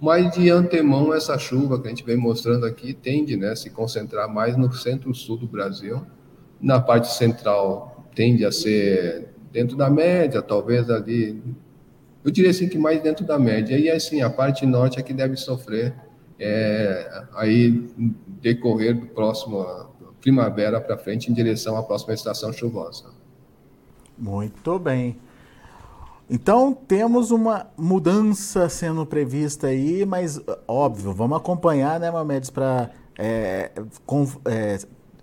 Mas 0.00 0.34
de 0.34 0.50
antemão 0.50 1.14
essa 1.14 1.38
chuva 1.38 1.80
que 1.80 1.86
a 1.86 1.90
gente 1.90 2.04
vem 2.04 2.16
mostrando 2.16 2.66
aqui 2.66 2.92
tende, 2.92 3.36
né, 3.36 3.54
se 3.54 3.70
concentrar 3.70 4.28
mais 4.28 4.56
no 4.56 4.70
centro-sul 4.72 5.38
do 5.38 5.46
Brasil 5.46 6.04
na 6.60 6.80
parte 6.80 7.12
central 7.12 8.04
tende 8.14 8.44
a 8.44 8.52
ser 8.52 9.28
dentro 9.52 9.76
da 9.76 9.90
média, 9.90 10.42
talvez 10.42 10.90
ali. 10.90 11.42
Eu 12.24 12.30
diria 12.30 12.50
assim 12.50 12.68
que 12.68 12.78
mais 12.78 13.02
dentro 13.02 13.24
da 13.24 13.38
média. 13.38 13.78
E 13.78 13.88
assim, 13.90 14.22
a 14.22 14.30
parte 14.30 14.66
norte 14.66 14.98
é 14.98 15.02
que 15.02 15.12
deve 15.12 15.36
sofrer 15.36 15.94
é, 16.38 17.24
aí 17.34 17.88
decorrer 18.40 18.98
do 18.98 19.06
próximo 19.06 19.64
primavera 20.20 20.80
para 20.80 20.98
frente 20.98 21.30
em 21.30 21.34
direção 21.34 21.76
à 21.76 21.82
próxima 21.82 22.14
estação 22.14 22.52
chuvosa. 22.52 23.04
Muito 24.18 24.78
bem. 24.78 25.16
Então 26.28 26.74
temos 26.74 27.30
uma 27.30 27.68
mudança 27.76 28.68
sendo 28.68 29.06
prevista 29.06 29.68
aí, 29.68 30.04
mas 30.04 30.40
óbvio, 30.66 31.12
vamos 31.12 31.36
acompanhar, 31.36 32.00
né, 32.00 32.10
Mamedes, 32.10 32.50
para 32.50 32.90
é, 33.16 33.70
é, 34.44 34.78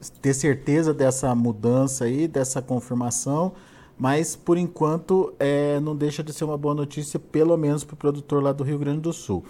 ter 0.09 0.33
certeza 0.33 0.93
dessa 0.93 1.33
mudança 1.35 2.05
aí, 2.05 2.27
dessa 2.27 2.61
confirmação, 2.61 3.53
mas 3.97 4.35
por 4.35 4.57
enquanto 4.57 5.33
é, 5.39 5.79
não 5.79 5.95
deixa 5.95 6.23
de 6.23 6.33
ser 6.33 6.45
uma 6.45 6.57
boa 6.57 6.73
notícia, 6.73 7.19
pelo 7.19 7.55
menos 7.57 7.83
para 7.83 7.93
o 7.93 7.97
produtor 7.97 8.41
lá 8.43 8.51
do 8.51 8.63
Rio 8.63 8.79
Grande 8.79 9.01
do 9.01 9.13
Sul. 9.13 9.43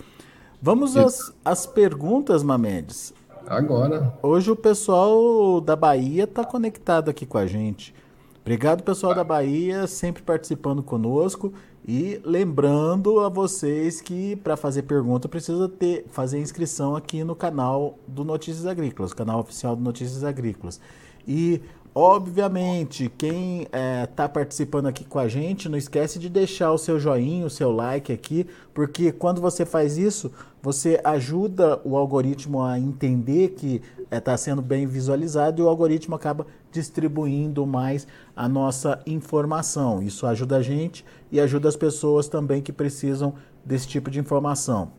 Vamos 0.62 0.96
às, 0.96 1.34
às 1.44 1.66
perguntas, 1.66 2.44
Mamedes. 2.44 3.14
Agora. 3.46 4.18
Hoje 4.22 4.50
o 4.50 4.56
pessoal 4.56 5.60
da 5.60 5.76
Bahia 5.76 6.24
está 6.24 6.46
conectado 6.46 7.10
aqui 7.10 7.26
com 7.26 7.38
a 7.38 7.46
gente. 7.46 7.94
Obrigado, 8.44 8.84
pessoal 8.84 9.16
da 9.16 9.24
Bahia, 9.24 9.88
sempre 9.88 10.22
participando 10.22 10.84
conosco. 10.84 11.54
E 11.88 12.20
lembrando 12.26 13.22
a 13.22 13.30
vocês 13.30 14.02
que 14.02 14.36
para 14.36 14.58
fazer 14.58 14.82
pergunta 14.82 15.30
precisa 15.30 15.70
ter 15.70 16.06
fazer 16.12 16.40
inscrição 16.40 16.94
aqui 16.94 17.24
no 17.24 17.38
canal 17.38 17.98
do 18.06 18.26
Notícias 18.26 18.66
Agrícolas, 18.66 19.14
canal 19.14 19.40
oficial 19.40 19.78
do 19.78 19.82
Notícias 19.82 20.26
Agrícolas. 20.26 20.82
E 21.26 21.62
obviamente 21.96 23.12
quem 23.18 23.64
está 23.64 23.78
é, 23.78 24.06
tá 24.06 24.30
participando 24.30 24.88
aqui 24.88 25.04
com 25.06 25.20
a 25.20 25.28
gente 25.28 25.70
não 25.70 25.78
esquece 25.78 26.18
de 26.20 26.30
deixar 26.30 26.72
o 26.72 26.78
seu 26.78 27.00
joinha, 27.00 27.46
o 27.46 27.50
seu 27.50 27.72
like 27.72 28.12
aqui, 28.12 28.48
porque 28.74 29.12
quando 29.12 29.40
você 29.40 29.66
faz 29.66 29.98
isso 29.98 30.32
você 30.64 30.98
ajuda 31.04 31.82
o 31.84 31.98
algoritmo 31.98 32.64
a 32.64 32.80
entender 32.80 33.50
que 33.50 33.82
está 34.04 34.16
é, 34.16 34.20
tá 34.22 34.38
sendo 34.38 34.62
bem 34.62 34.88
visualizado 34.88 35.62
e 35.62 35.66
o 35.66 35.68
algoritmo 35.68 36.16
acaba 36.16 36.48
distribuindo 36.72 37.68
mais 37.68 38.08
a 38.34 38.48
nossa 38.48 39.02
informação. 39.06 40.02
Isso 40.02 40.26
ajuda 40.26 40.56
a 40.56 40.62
gente 40.62 41.04
e 41.30 41.38
ajuda 41.42 41.68
as 41.68 41.76
pessoas 41.76 42.30
também 42.30 42.62
que 42.62 42.72
precisam 42.72 43.34
desse 43.66 43.90
tipo 43.90 44.10
de 44.10 44.22
informação. 44.22 44.94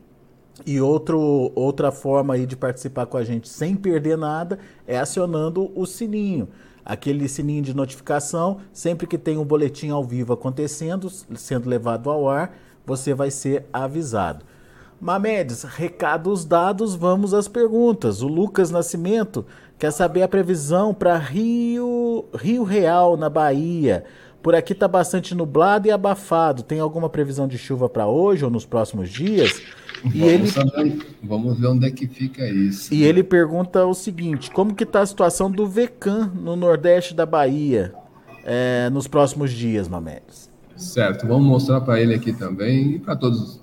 E 0.67 0.79
outro, 0.79 1.51
outra 1.55 1.91
forma 1.91 2.35
aí 2.35 2.45
de 2.45 2.55
participar 2.55 3.07
com 3.07 3.17
a 3.17 3.23
gente 3.23 3.49
sem 3.49 3.75
perder 3.75 4.19
nada 4.19 4.59
é 4.85 4.99
acionando 4.99 5.71
o 5.75 5.87
sininho. 5.87 6.47
Aquele 6.85 7.27
sininho 7.27 7.63
de 7.63 7.75
notificação, 7.75 8.59
sempre 8.71 9.07
que 9.07 9.17
tem 9.17 9.39
um 9.39 9.43
boletim 9.43 9.89
ao 9.89 10.03
vivo 10.03 10.33
acontecendo, 10.33 11.09
sendo 11.09 11.67
levado 11.67 12.11
ao 12.11 12.29
ar, 12.29 12.55
você 12.85 13.13
vai 13.13 13.31
ser 13.31 13.65
avisado. 13.73 14.45
Mamedes, 15.01 15.63
recados 15.63 16.45
dados, 16.45 16.95
vamos 16.95 17.33
às 17.33 17.47
perguntas. 17.47 18.21
O 18.21 18.27
Lucas 18.27 18.71
Nascimento 18.71 19.45
quer 19.77 19.91
saber 19.91 20.21
a 20.21 20.27
previsão 20.27 20.93
para 20.93 21.17
Rio, 21.17 22.25
Rio 22.33 22.63
Real, 22.63 23.17
na 23.17 23.29
Bahia, 23.29 24.05
Por 24.45 24.53
aqui 24.53 24.73
está 24.73 24.87
bastante 24.87 25.33
nublado 25.33 25.87
e 25.87 25.91
abafado. 25.91 26.61
Tem 26.61 26.79
alguma 26.79 27.09
previsão 27.09 27.47
de 27.47 27.57
chuva 27.57 27.89
para 27.89 28.05
hoje 28.05 28.45
ou 28.45 28.51
nos 28.51 28.63
próximos 28.63 29.09
dias? 29.09 29.59
E 30.03 30.19
vamos, 30.19 30.23
ele... 30.23 30.47
saber, 30.47 31.07
vamos 31.23 31.59
ver 31.59 31.65
onde 31.65 31.87
é 31.87 31.89
que 31.89 32.05
fica 32.05 32.47
isso. 32.47 32.93
E 32.93 33.03
ele 33.03 33.23
pergunta 33.23 33.83
o 33.83 33.95
seguinte: 33.95 34.51
como 34.51 34.75
que 34.75 34.83
está 34.83 35.01
a 35.01 35.05
situação 35.07 35.49
do 35.49 35.65
VECAM 35.65 36.31
no 36.35 36.55
Nordeste 36.55 37.15
da 37.15 37.25
Bahia 37.25 37.91
é, 38.45 38.87
nos 38.91 39.07
próximos 39.07 39.51
dias, 39.51 39.87
Mamedes? 39.87 40.47
Certo, 40.75 41.25
vamos 41.25 41.47
mostrar 41.47 41.81
para 41.81 41.99
ele 41.99 42.13
aqui 42.13 42.31
também 42.31 42.91
e 42.91 42.99
para 42.99 43.15
todos 43.15 43.41
os 43.41 43.61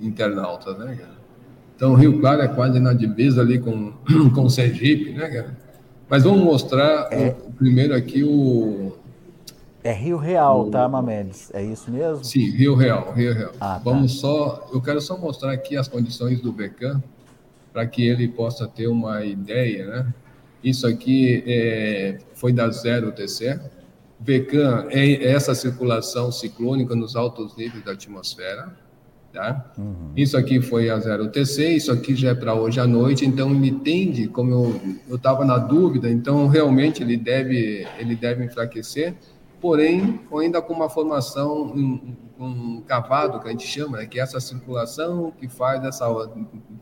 internautas, 0.00 0.76
né, 0.76 0.96
cara? 0.96 1.16
Então, 1.76 1.94
Rio 1.94 2.18
Claro 2.18 2.42
é 2.42 2.48
quase 2.48 2.80
na 2.80 2.92
divisa 2.92 3.42
ali 3.42 3.60
com, 3.60 3.92
com 4.34 4.48
Sergipe, 4.48 5.12
né, 5.12 5.28
cara? 5.28 5.56
Mas 6.08 6.22
vamos 6.22 6.42
mostrar 6.42 7.08
é. 7.12 7.36
o, 7.46 7.52
primeiro 7.52 7.94
aqui 7.94 8.22
o. 8.22 8.95
É 9.86 9.92
Rio 9.92 10.16
Real, 10.16 10.68
tá, 10.68 10.88
Mamedes? 10.88 11.48
É 11.54 11.62
isso 11.62 11.92
mesmo? 11.92 12.24
Sim, 12.24 12.50
Rio 12.50 12.74
Real, 12.74 13.12
Rio 13.12 13.32
Real. 13.32 13.52
Ah, 13.60 13.74
tá. 13.74 13.78
vamos 13.84 14.16
tá. 14.16 14.20
só. 14.20 14.68
Eu 14.72 14.82
quero 14.82 15.00
só 15.00 15.16
mostrar 15.16 15.52
aqui 15.52 15.76
as 15.76 15.86
condições 15.86 16.40
do 16.40 16.50
Becan 16.50 17.00
para 17.72 17.86
que 17.86 18.04
ele 18.04 18.26
possa 18.26 18.66
ter 18.66 18.88
uma 18.88 19.24
ideia, 19.24 19.86
né? 19.86 20.14
Isso 20.64 20.88
aqui 20.88 21.44
é, 21.46 22.18
foi 22.34 22.52
da 22.52 22.68
zero 22.68 23.12
TC. 23.12 23.60
Becan 24.18 24.88
é 24.90 25.30
essa 25.30 25.54
circulação 25.54 26.32
ciclônica 26.32 26.96
nos 26.96 27.14
altos 27.14 27.56
níveis 27.56 27.84
da 27.84 27.92
atmosfera 27.92 28.74
Tá? 29.36 29.70
Uhum. 29.76 30.12
Isso 30.16 30.34
aqui 30.34 30.62
foi 30.62 30.88
a 30.88 30.98
0TC, 30.98 31.76
isso 31.76 31.92
aqui 31.92 32.16
já 32.16 32.30
é 32.30 32.34
para 32.34 32.54
hoje 32.54 32.80
à 32.80 32.86
noite, 32.86 33.26
então 33.26 33.54
ele 33.54 33.70
tende, 33.70 34.28
como 34.28 34.80
eu 35.06 35.16
estava 35.16 35.44
na 35.44 35.58
dúvida, 35.58 36.10
então 36.10 36.48
realmente 36.48 37.02
ele 37.02 37.18
deve, 37.18 37.86
ele 37.98 38.16
deve 38.16 38.42
enfraquecer, 38.46 39.14
porém 39.60 40.20
ainda 40.32 40.60
com 40.60 40.72
uma 40.72 40.88
formação, 40.88 41.62
um, 41.62 42.16
um 42.38 42.82
cavado 42.82 43.40
que 43.40 43.48
a 43.48 43.50
gente 43.50 43.66
chama, 43.66 43.98
né, 43.98 44.06
que 44.06 44.18
é 44.18 44.22
essa 44.22 44.40
circulação 44.40 45.32
que 45.38 45.48
faz 45.48 45.84
essa 45.84 46.06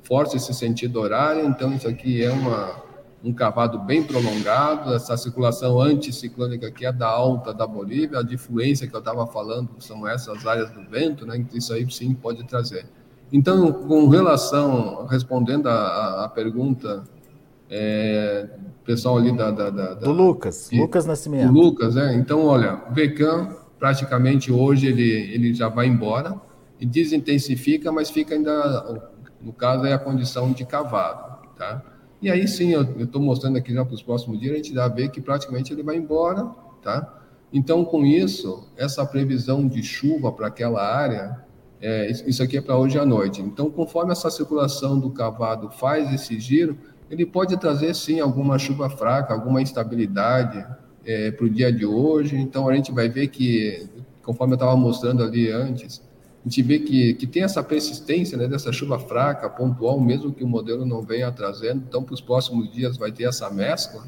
força 0.03 0.37
esse 0.37 0.53
sentido 0.53 1.01
horário, 1.01 1.47
então 1.47 1.73
isso 1.73 1.89
aqui 1.89 2.23
é 2.23 2.31
uma 2.31 2.85
um 3.25 3.33
cavado 3.33 3.79
bem 3.79 4.03
prolongado, 4.03 4.93
essa 4.93 5.17
circulação 5.17 5.81
anticiclônica 5.81 6.71
que 6.71 6.85
é 6.85 6.93
da 6.93 7.09
alta 7.09 7.55
da 7.55 7.67
Bolívia, 7.67 8.19
a 8.19 8.23
difluência 8.23 8.87
que 8.87 8.95
eu 8.95 8.99
estava 8.99 9.27
falando 9.27 9.71
são 9.79 10.07
essas 10.07 10.47
áreas 10.47 10.71
do 10.71 10.83
vento, 10.85 11.25
né? 11.25 11.43
Isso 11.55 11.73
aí 11.73 11.91
sim 11.91 12.13
pode 12.13 12.45
trazer. 12.45 12.87
Então, 13.33 13.73
com 13.73 14.09
relação, 14.09 15.07
respondendo 15.07 15.69
a, 15.69 16.27
a 16.27 16.29
pergunta, 16.29 17.05
é, 17.71 18.47
pessoal 18.85 19.17
ali 19.17 19.35
da, 19.37 19.51
da, 19.51 19.71
da, 19.71 19.95
do 19.95 20.13
Lucas, 20.13 20.71
e, 20.71 20.79
Lucas 20.79 21.07
Nascimento. 21.07 21.51
O 21.51 21.53
Lucas, 21.53 21.97
é. 21.97 22.15
Então, 22.15 22.45
olha, 22.45 22.83
o 22.89 22.93
Becam 22.93 23.57
praticamente 23.79 24.53
hoje 24.53 24.87
ele, 24.87 25.11
ele 25.35 25.55
já 25.55 25.69
vai 25.69 25.87
embora 25.87 26.41
e 26.79 26.87
desintensifica, 26.87 27.91
mas 27.93 28.11
fica 28.11 28.35
ainda, 28.35 29.03
no 29.41 29.53
caso, 29.53 29.87
é 29.87 29.93
a 29.93 29.99
condição 29.99 30.53
de 30.53 30.65
cavado, 30.65 31.49
tá? 31.57 31.83
E 32.21 32.31
aí 32.31 32.49
sim, 32.49 32.71
eu 32.71 32.83
estou 33.01 33.21
mostrando 33.21 33.59
aqui 33.59 33.73
já 33.75 33.85
para 33.85 33.95
os 33.95 34.03
próximos 34.03 34.41
dias, 34.41 34.55
a 34.55 34.57
gente 34.57 34.73
já 34.73 34.89
vê 34.89 35.09
que 35.09 35.21
praticamente 35.21 35.73
ele 35.73 35.83
vai 35.83 35.97
embora, 35.97 36.47
tá? 36.83 37.21
Então, 37.53 37.85
com 37.85 38.05
isso, 38.05 38.67
essa 38.77 39.05
previsão 39.07 39.69
de 39.69 39.83
chuva 39.83 40.33
para 40.33 40.49
aquela 40.49 40.83
área, 40.83 41.45
é, 41.81 42.11
isso 42.11 42.43
aqui 42.43 42.57
é 42.57 42.61
para 42.61 42.77
hoje 42.77 42.99
à 42.99 43.05
noite. 43.05 43.43
Então, 43.43 43.71
conforme 43.71 44.11
essa 44.11 44.31
circulação 44.31 44.99
do 44.99 45.11
cavado 45.11 45.71
faz 45.71 46.13
esse 46.13 46.41
giro, 46.41 46.79
ele 47.11 47.27
pode 47.27 47.57
trazer 47.59 47.95
sim 47.95 48.21
alguma 48.21 48.59
chuva 48.59 48.89
fraca, 48.89 49.33
alguma 49.33 49.61
instabilidade 49.61 50.65
é, 51.05 51.31
para 51.31 51.45
o 51.45 51.51
dia 51.51 51.73
de 51.73 51.85
hoje. 51.85 52.37
Então, 52.37 52.69
a 52.69 52.75
gente 52.75 52.93
vai 52.93 53.09
ver 53.09 53.29
que, 53.29 53.87
conforme 54.23 54.55
eu 54.55 54.57
estava 54.57 54.77
mostrando 54.77 55.23
ali 55.23 55.51
antes, 55.51 56.03
a 56.45 56.49
gente 56.49 56.63
vê 56.63 56.79
que, 56.79 57.15
que 57.15 57.27
tem 57.27 57.43
essa 57.43 57.63
persistência 57.63 58.37
né, 58.37 58.47
dessa 58.47 58.73
chuva 58.73 58.99
fraca, 58.99 59.49
pontual, 59.49 59.99
mesmo 60.01 60.33
que 60.33 60.45
o 60.45 60.49
modelo 60.49 60.85
não 60.85 61.03
venha 61.03 61.31
trazendo. 61.33 61.85
Então, 61.89 62.03
para 62.03 62.15
os 62.15 62.21
próximos 62.21 62.71
dias 62.73 62.97
vai 62.97 63.13
ter 63.13 63.25
essa 63.25 63.49
mescla. 63.51 64.05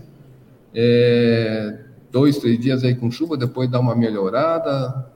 É, 0.75 1.79
dois, 2.11 2.39
três 2.39 2.59
dias 2.59 2.85
aí 2.85 2.95
com 2.95 3.11
chuva, 3.11 3.37
depois 3.37 3.71
dá 3.71 3.81
uma 3.81 3.95
melhorada. 3.95 5.11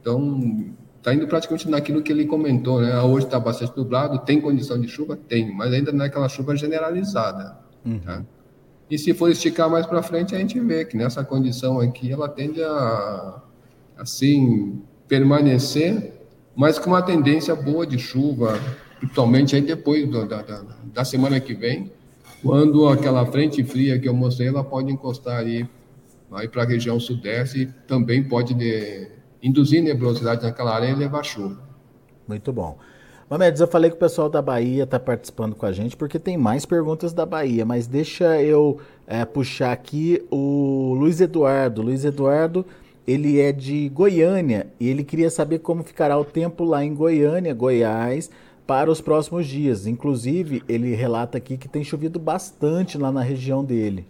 Então, 0.00 0.74
está 1.02 1.12
indo 1.12 1.26
praticamente 1.26 1.68
naquilo 1.68 2.02
que 2.02 2.12
ele 2.12 2.26
comentou, 2.26 2.80
né? 2.80 2.92
Ah, 2.92 3.04
hoje 3.04 3.26
está 3.26 3.40
bastante 3.40 3.76
nublado, 3.76 4.20
tem 4.20 4.40
condição 4.40 4.80
de 4.80 4.86
chuva? 4.86 5.16
Tem, 5.16 5.52
mas 5.52 5.72
ainda 5.72 5.90
não 5.90 6.04
é 6.04 6.08
aquela 6.08 6.28
chuva 6.28 6.56
generalizada. 6.56 7.58
Uhum. 7.84 7.98
Tá? 7.98 8.22
E 8.88 8.96
se 8.96 9.12
for 9.12 9.30
esticar 9.30 9.68
mais 9.68 9.86
para 9.86 10.02
frente, 10.02 10.34
a 10.34 10.38
gente 10.38 10.58
vê 10.60 10.84
que 10.84 10.96
nessa 10.96 11.24
condição 11.24 11.80
aqui 11.80 12.12
ela 12.12 12.28
tende 12.28 12.62
a, 12.62 13.42
assim, 13.98 14.80
permanecer 15.08 16.22
mas 16.54 16.78
com 16.78 16.90
uma 16.90 17.02
tendência 17.02 17.54
boa 17.54 17.86
de 17.86 17.98
chuva, 17.98 18.60
principalmente 18.98 19.56
aí 19.56 19.62
depois 19.62 20.08
do, 20.08 20.26
da, 20.26 20.42
da, 20.42 20.62
da, 20.92 21.04
semana 21.04 21.40
que 21.40 21.54
vem, 21.54 21.90
quando 22.42 22.88
aquela 22.88 23.24
frente 23.26 23.64
fria 23.64 23.98
que 23.98 24.08
eu 24.08 24.14
mostrei, 24.14 24.48
ela 24.48 24.62
pode 24.62 24.92
encostar 24.92 25.38
aí, 25.38 25.66
aí 26.32 26.48
para 26.48 26.62
a 26.62 26.66
região 26.66 27.00
sudeste 27.00 27.62
e 27.62 27.66
também 27.86 28.22
pode 28.22 28.54
de, 28.54 29.08
induzir 29.42 29.82
nebulosidade 29.82 30.42
naquela 30.42 30.74
área 30.74 30.88
e 30.88 30.94
levar 30.94 31.22
chuva. 31.24 31.58
Muito 32.26 32.52
bom. 32.52 32.78
Mamedes, 33.28 33.60
eu 33.60 33.66
falei 33.66 33.90
que 33.90 33.96
o 33.96 33.98
pessoal 33.98 34.28
da 34.28 34.42
Bahia 34.42 34.84
está 34.84 35.00
participando 35.00 35.54
com 35.54 35.64
a 35.64 35.72
gente 35.72 35.96
porque 35.96 36.18
tem 36.18 36.36
mais 36.36 36.66
perguntas 36.66 37.12
da 37.12 37.24
Bahia, 37.24 37.64
mas 37.64 37.86
deixa 37.86 38.40
eu 38.42 38.78
é, 39.06 39.24
puxar 39.24 39.72
aqui 39.72 40.22
o 40.30 40.94
Luiz 40.98 41.20
Eduardo. 41.20 41.82
Luiz 41.82 42.04
Eduardo 42.04 42.64
ele 43.06 43.40
é 43.40 43.50
de 43.50 43.88
Goiânia 43.88 44.68
e 44.78 44.88
ele 44.88 45.02
queria 45.02 45.30
saber 45.30 45.58
como 45.58 45.82
ficará 45.82 46.16
o 46.18 46.24
tempo 46.24 46.64
lá 46.64 46.84
em 46.84 46.94
Goiânia, 46.94 47.52
Goiás, 47.52 48.30
para 48.66 48.90
os 48.90 49.00
próximos 49.00 49.46
dias. 49.46 49.86
Inclusive, 49.86 50.62
ele 50.68 50.94
relata 50.94 51.36
aqui 51.36 51.56
que 51.56 51.68
tem 51.68 51.82
chovido 51.82 52.18
bastante 52.18 52.96
lá 52.96 53.10
na 53.10 53.22
região 53.22 53.64
dele. 53.64 54.06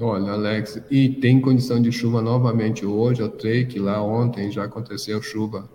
Olha, 0.00 0.32
Alex, 0.32 0.80
e 0.90 1.10
tem 1.10 1.40
condição 1.40 1.80
de 1.80 1.92
chuva 1.92 2.22
novamente 2.22 2.86
hoje. 2.86 3.20
Eu 3.20 3.32
sei 3.38 3.66
que 3.66 3.78
lá 3.78 4.02
ontem 4.02 4.50
já 4.50 4.64
aconteceu 4.64 5.20
chuva 5.20 5.68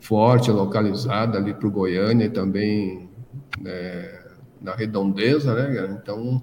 forte, 0.00 0.50
localizada 0.50 1.38
ali 1.38 1.54
para 1.54 1.68
o 1.68 1.70
Goiânia 1.70 2.26
e 2.26 2.30
também 2.30 3.08
né, 3.60 4.20
na 4.60 4.74
redondeza, 4.74 5.54
né? 5.54 5.98
Então, 6.02 6.42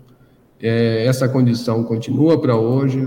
é, 0.62 1.06
essa 1.06 1.28
condição 1.28 1.84
continua 1.84 2.40
para 2.40 2.56
hoje 2.56 3.06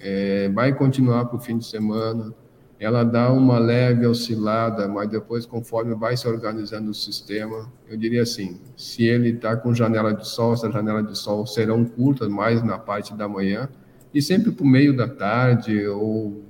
é, 0.00 0.48
vai 0.48 0.74
continuar 0.74 1.26
para 1.26 1.36
o 1.36 1.40
fim 1.40 1.58
de 1.58 1.66
semana. 1.66 2.32
Ela 2.80 3.02
dá 3.02 3.32
uma 3.32 3.58
leve 3.58 4.06
oscilada, 4.06 4.86
mas 4.86 5.08
depois, 5.08 5.44
conforme 5.44 5.94
vai 5.94 6.16
se 6.16 6.28
organizando 6.28 6.90
o 6.90 6.94
sistema, 6.94 7.70
eu 7.88 7.96
diria 7.96 8.22
assim: 8.22 8.60
se 8.76 9.04
ele 9.04 9.30
está 9.30 9.56
com 9.56 9.74
janela 9.74 10.14
de 10.14 10.26
sol, 10.26 10.52
essa 10.54 10.70
janela 10.70 11.02
de 11.02 11.18
sol 11.18 11.44
serão 11.46 11.84
curtas, 11.84 12.28
mais 12.28 12.62
na 12.62 12.78
parte 12.78 13.14
da 13.14 13.28
manhã, 13.28 13.68
e 14.14 14.22
sempre 14.22 14.52
para 14.52 14.64
o 14.64 14.68
meio 14.68 14.96
da 14.96 15.08
tarde 15.08 15.86
ou 15.88 16.44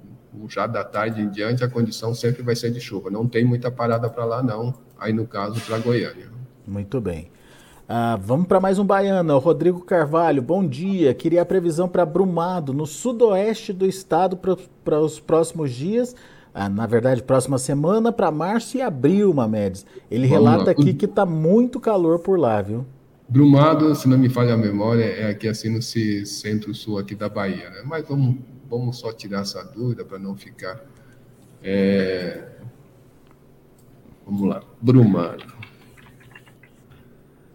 já 0.49 0.67
da 0.67 0.85
tarde 0.85 1.23
em 1.23 1.29
diante, 1.29 1.65
a 1.65 1.69
condição 1.69 2.15
sempre 2.15 2.43
vai 2.43 2.55
ser 2.55 2.71
de 2.71 2.81
chuva. 2.81 3.11
Não 3.11 3.27
tem 3.27 3.45
muita 3.45 3.71
parada 3.71 4.09
para 4.09 4.25
lá, 4.25 4.43
não. 4.43 4.75
Aí, 4.99 5.13
no 5.13 5.27
caso, 5.27 5.61
para 5.63 5.79
Goiânia. 5.79 6.29
Muito 6.67 7.01
bem. 7.01 7.31
Ah, 7.91 8.19
vamos 8.21 8.47
para 8.47 8.61
mais 8.61 8.79
um 8.79 8.85
baiano. 8.85 9.35
O 9.35 9.39
Rodrigo 9.39 9.81
Carvalho, 9.81 10.43
bom 10.43 10.63
dia. 10.63 11.15
Queria 11.15 11.41
a 11.41 11.47
previsão 11.47 11.89
para 11.89 12.05
Brumado, 12.05 12.75
no 12.75 12.85
sudoeste 12.85 13.73
do 13.73 13.87
estado, 13.87 14.39
para 14.85 15.01
os 15.01 15.19
próximos 15.19 15.73
dias. 15.73 16.15
Ah, 16.53 16.69
na 16.69 16.85
verdade, 16.85 17.23
próxima 17.23 17.57
semana, 17.57 18.13
para 18.13 18.31
março 18.31 18.77
e 18.77 18.83
abril, 18.83 19.33
Mamedes. 19.33 19.87
Ele 20.11 20.29
vamos 20.29 20.45
relata 20.45 20.65
lá. 20.67 20.71
aqui 20.73 20.93
que 20.93 21.07
está 21.07 21.25
muito 21.25 21.81
calor 21.81 22.19
por 22.19 22.39
lá, 22.39 22.61
viu? 22.61 22.85
Brumado, 23.27 23.95
se 23.95 24.07
não 24.07 24.19
me 24.19 24.29
falha 24.29 24.53
a 24.53 24.59
memória, 24.59 25.05
é 25.05 25.31
aqui 25.31 25.49
assim 25.49 25.71
no 25.71 25.81
centro-sul 25.81 26.99
aqui 26.99 27.15
da 27.15 27.31
Bahia, 27.31 27.71
né? 27.71 27.83
Mas 27.87 28.07
vamos, 28.07 28.37
vamos 28.69 28.99
só 28.99 29.15
tirar 29.15 29.41
essa 29.41 29.65
dúvida 29.65 30.05
para 30.05 30.19
não 30.19 30.37
ficar. 30.37 30.79
É... 31.63 32.49
Vamos 34.27 34.47
lá, 34.47 34.63
Brumado 34.79 35.58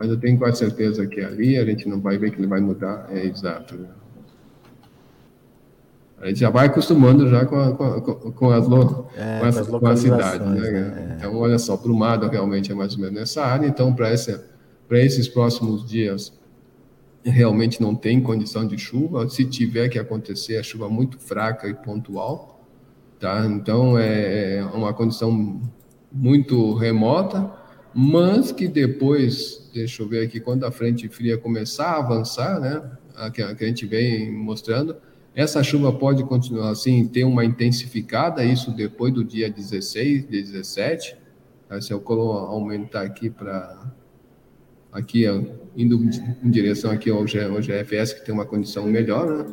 mas 0.04 0.12
eu 0.12 0.18
tenho 0.18 0.38
quase 0.38 0.58
certeza 0.58 1.08
que 1.08 1.22
ali 1.22 1.58
a 1.58 1.64
gente 1.64 1.88
não 1.88 2.02
vai 2.02 2.18
ver 2.18 2.30
que 2.30 2.38
ele 2.38 2.48
vai 2.48 2.60
mudar, 2.60 3.08
é 3.10 3.26
exato. 3.26 3.78
Né? 3.78 3.88
A 6.20 6.28
gente 6.28 6.42
já 6.42 6.50
vai 6.50 6.66
acostumando 6.66 7.30
já 7.30 7.46
com, 7.46 7.56
a, 7.56 7.72
com, 7.72 8.32
com, 8.34 8.50
as, 8.50 8.68
lo, 8.68 9.08
é, 9.16 9.40
com, 9.40 9.46
essa, 9.46 9.64
com 9.64 9.88
a 9.88 9.96
cidade. 9.96 10.44
Né? 10.44 10.72
né? 10.72 11.16
Então, 11.18 11.38
olha 11.38 11.58
só, 11.58 11.78
Brumado 11.78 12.28
realmente 12.28 12.70
é 12.70 12.76
mais 12.76 12.96
ou 12.96 13.00
menos 13.00 13.16
nessa 13.16 13.46
área, 13.46 13.66
então 13.66 13.94
para 13.94 14.12
esses 14.12 15.30
próximos 15.30 15.90
dias 15.90 16.38
realmente 17.24 17.82
não 17.82 17.96
tem 17.96 18.20
condição 18.20 18.68
de 18.68 18.78
chuva, 18.78 19.30
se 19.30 19.46
tiver 19.46 19.88
que 19.88 19.98
acontecer, 19.98 20.56
é 20.56 20.64
chuva 20.64 20.90
muito 20.90 21.18
fraca 21.18 21.66
e 21.66 21.74
pontual, 21.74 22.62
tá? 23.22 23.46
Então 23.46 23.98
é, 23.98 24.58
é 24.58 24.64
uma 24.66 24.94
condição 24.94 25.62
muito 26.12 26.74
remota, 26.74 27.63
mas 27.94 28.52
que 28.52 28.68
depois 28.68 29.64
deixa 29.74 30.04
eu 30.04 30.08
ver 30.08 30.26
aqui, 30.26 30.40
quando 30.40 30.66
a 30.66 30.72
frente 30.72 31.10
fria 31.10 31.38
começar 31.38 31.88
a 31.88 31.98
avançar, 31.98 32.60
né, 32.60 32.82
a 33.16 33.30
que, 33.32 33.42
a 33.42 33.56
gente 33.56 33.86
vem 33.86 34.32
mostrando, 34.32 34.96
Essa 35.36 35.64
chuva 35.64 35.92
pode 35.92 36.24
continuar 36.26 36.70
assim, 36.70 37.08
ter 37.08 37.24
uma 37.24 37.44
intensificada, 37.44 38.46
isso 38.46 38.70
depois 38.70 39.12
do 39.12 39.24
dia 39.24 39.50
16, 39.50 40.26
17. 40.26 41.18
Se 41.82 41.92
eu 41.92 42.04
aumentar 42.08 43.02
aqui 43.02 43.32
para 43.32 43.92
aqui 44.92 45.26
indo 45.76 46.00
em 46.44 46.52
direção 46.52 46.92
aqui 46.92 47.10
ao, 47.10 47.24
GFS 47.26 48.14
que 48.14 48.24
tem 48.24 48.32
uma 48.32 48.46
condição 48.46 48.86
melhor, 48.86 49.26
né? 49.26 49.46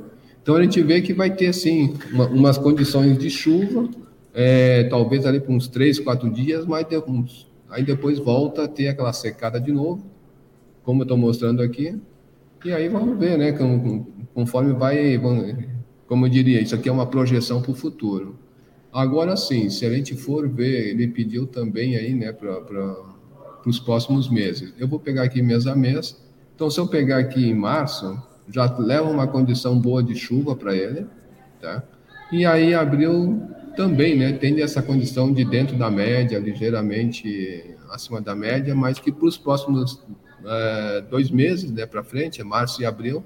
Então 0.43 0.55
a 0.55 0.63
gente 0.63 0.83
vê 0.83 1.01
que 1.01 1.15
vai 1.15 1.35
ter 1.35 1.47
assim 1.47 1.95
uma, 2.13 2.27
umas 2.29 2.59
condições 2.59 3.17
de 3.17 3.31
chuva, 3.31 3.89
é, 4.35 4.85
talvez 4.85 5.25
ali 5.25 5.41
por 5.41 5.53
uns 5.53 5.67
três, 5.67 5.99
quatro 5.99 6.31
dias, 6.31 6.67
mas 6.67 6.87
de, 6.87 6.99
uns, 6.99 7.50
aí 7.71 7.83
depois 7.83 8.19
volta 8.19 8.65
a 8.65 8.69
ter 8.69 8.89
aquela 8.89 9.13
secada 9.13 9.61
de 9.61 9.73
novo, 9.73 10.05
como 10.83 11.03
eu 11.03 11.05
estou 11.05 11.17
mostrando 11.17 11.63
aqui. 11.63 12.01
E 12.65 12.73
aí 12.73 12.89
vamos 12.89 13.19
ver, 13.19 13.39
né? 13.39 13.53
Conforme 14.35 14.73
vai, 14.75 15.19
como 16.07 16.27
eu 16.27 16.31
diria, 16.31 16.61
isso 16.61 16.75
aqui 16.75 16.89
é 16.89 16.93
uma 16.93 17.07
projeção 17.07 17.63
para 17.63 17.71
o 17.71 17.75
futuro. 17.75 18.39
Agora 18.93 19.37
sim, 19.37 19.71
se 19.71 19.87
a 19.87 19.91
gente 19.91 20.17
for 20.17 20.49
ver, 20.49 20.89
ele 20.89 21.07
pediu 21.09 21.47
também 21.47 21.97
aí, 21.97 22.13
né, 22.13 22.33
para 22.33 22.61
os 23.65 23.79
próximos 23.79 24.29
meses. 24.29 24.75
Eu 24.79 24.89
vou 24.89 24.99
pegar 24.99 25.23
aqui 25.23 25.41
mês 25.41 25.67
a 25.67 25.77
mês. 25.77 26.21
Então, 26.55 26.69
se 26.69 26.81
eu 26.81 26.89
pegar 26.89 27.19
aqui 27.19 27.49
em 27.49 27.55
março, 27.55 28.21
já 28.53 28.67
leva 28.79 29.09
uma 29.09 29.29
condição 29.29 29.79
boa 29.79 30.03
de 30.03 30.17
chuva 30.17 30.57
para 30.57 30.75
ele, 30.75 31.07
tá? 31.61 31.85
E 32.33 32.45
aí 32.45 32.75
abril 32.75 33.41
também, 33.77 34.17
né, 34.17 34.33
tem 34.33 34.61
essa 34.63 34.83
condição 34.83 35.33
de 35.33 35.45
dentro 35.45 35.77
da 35.77 35.91
média, 35.91 36.39
ligeiramente 36.39 37.77
acima 37.91 38.21
da 38.21 38.35
média, 38.35 38.75
mas 38.75 38.99
que 38.99 39.11
para 39.11 39.27
os 39.27 39.37
próximos 39.37 40.03
é, 40.45 41.05
dois 41.11 41.31
meses, 41.31 41.71
né, 41.71 41.87
para 41.87 42.03
frente, 42.03 42.41
é 42.41 42.45
março 42.45 42.81
e 42.83 42.87
abril, 42.87 43.23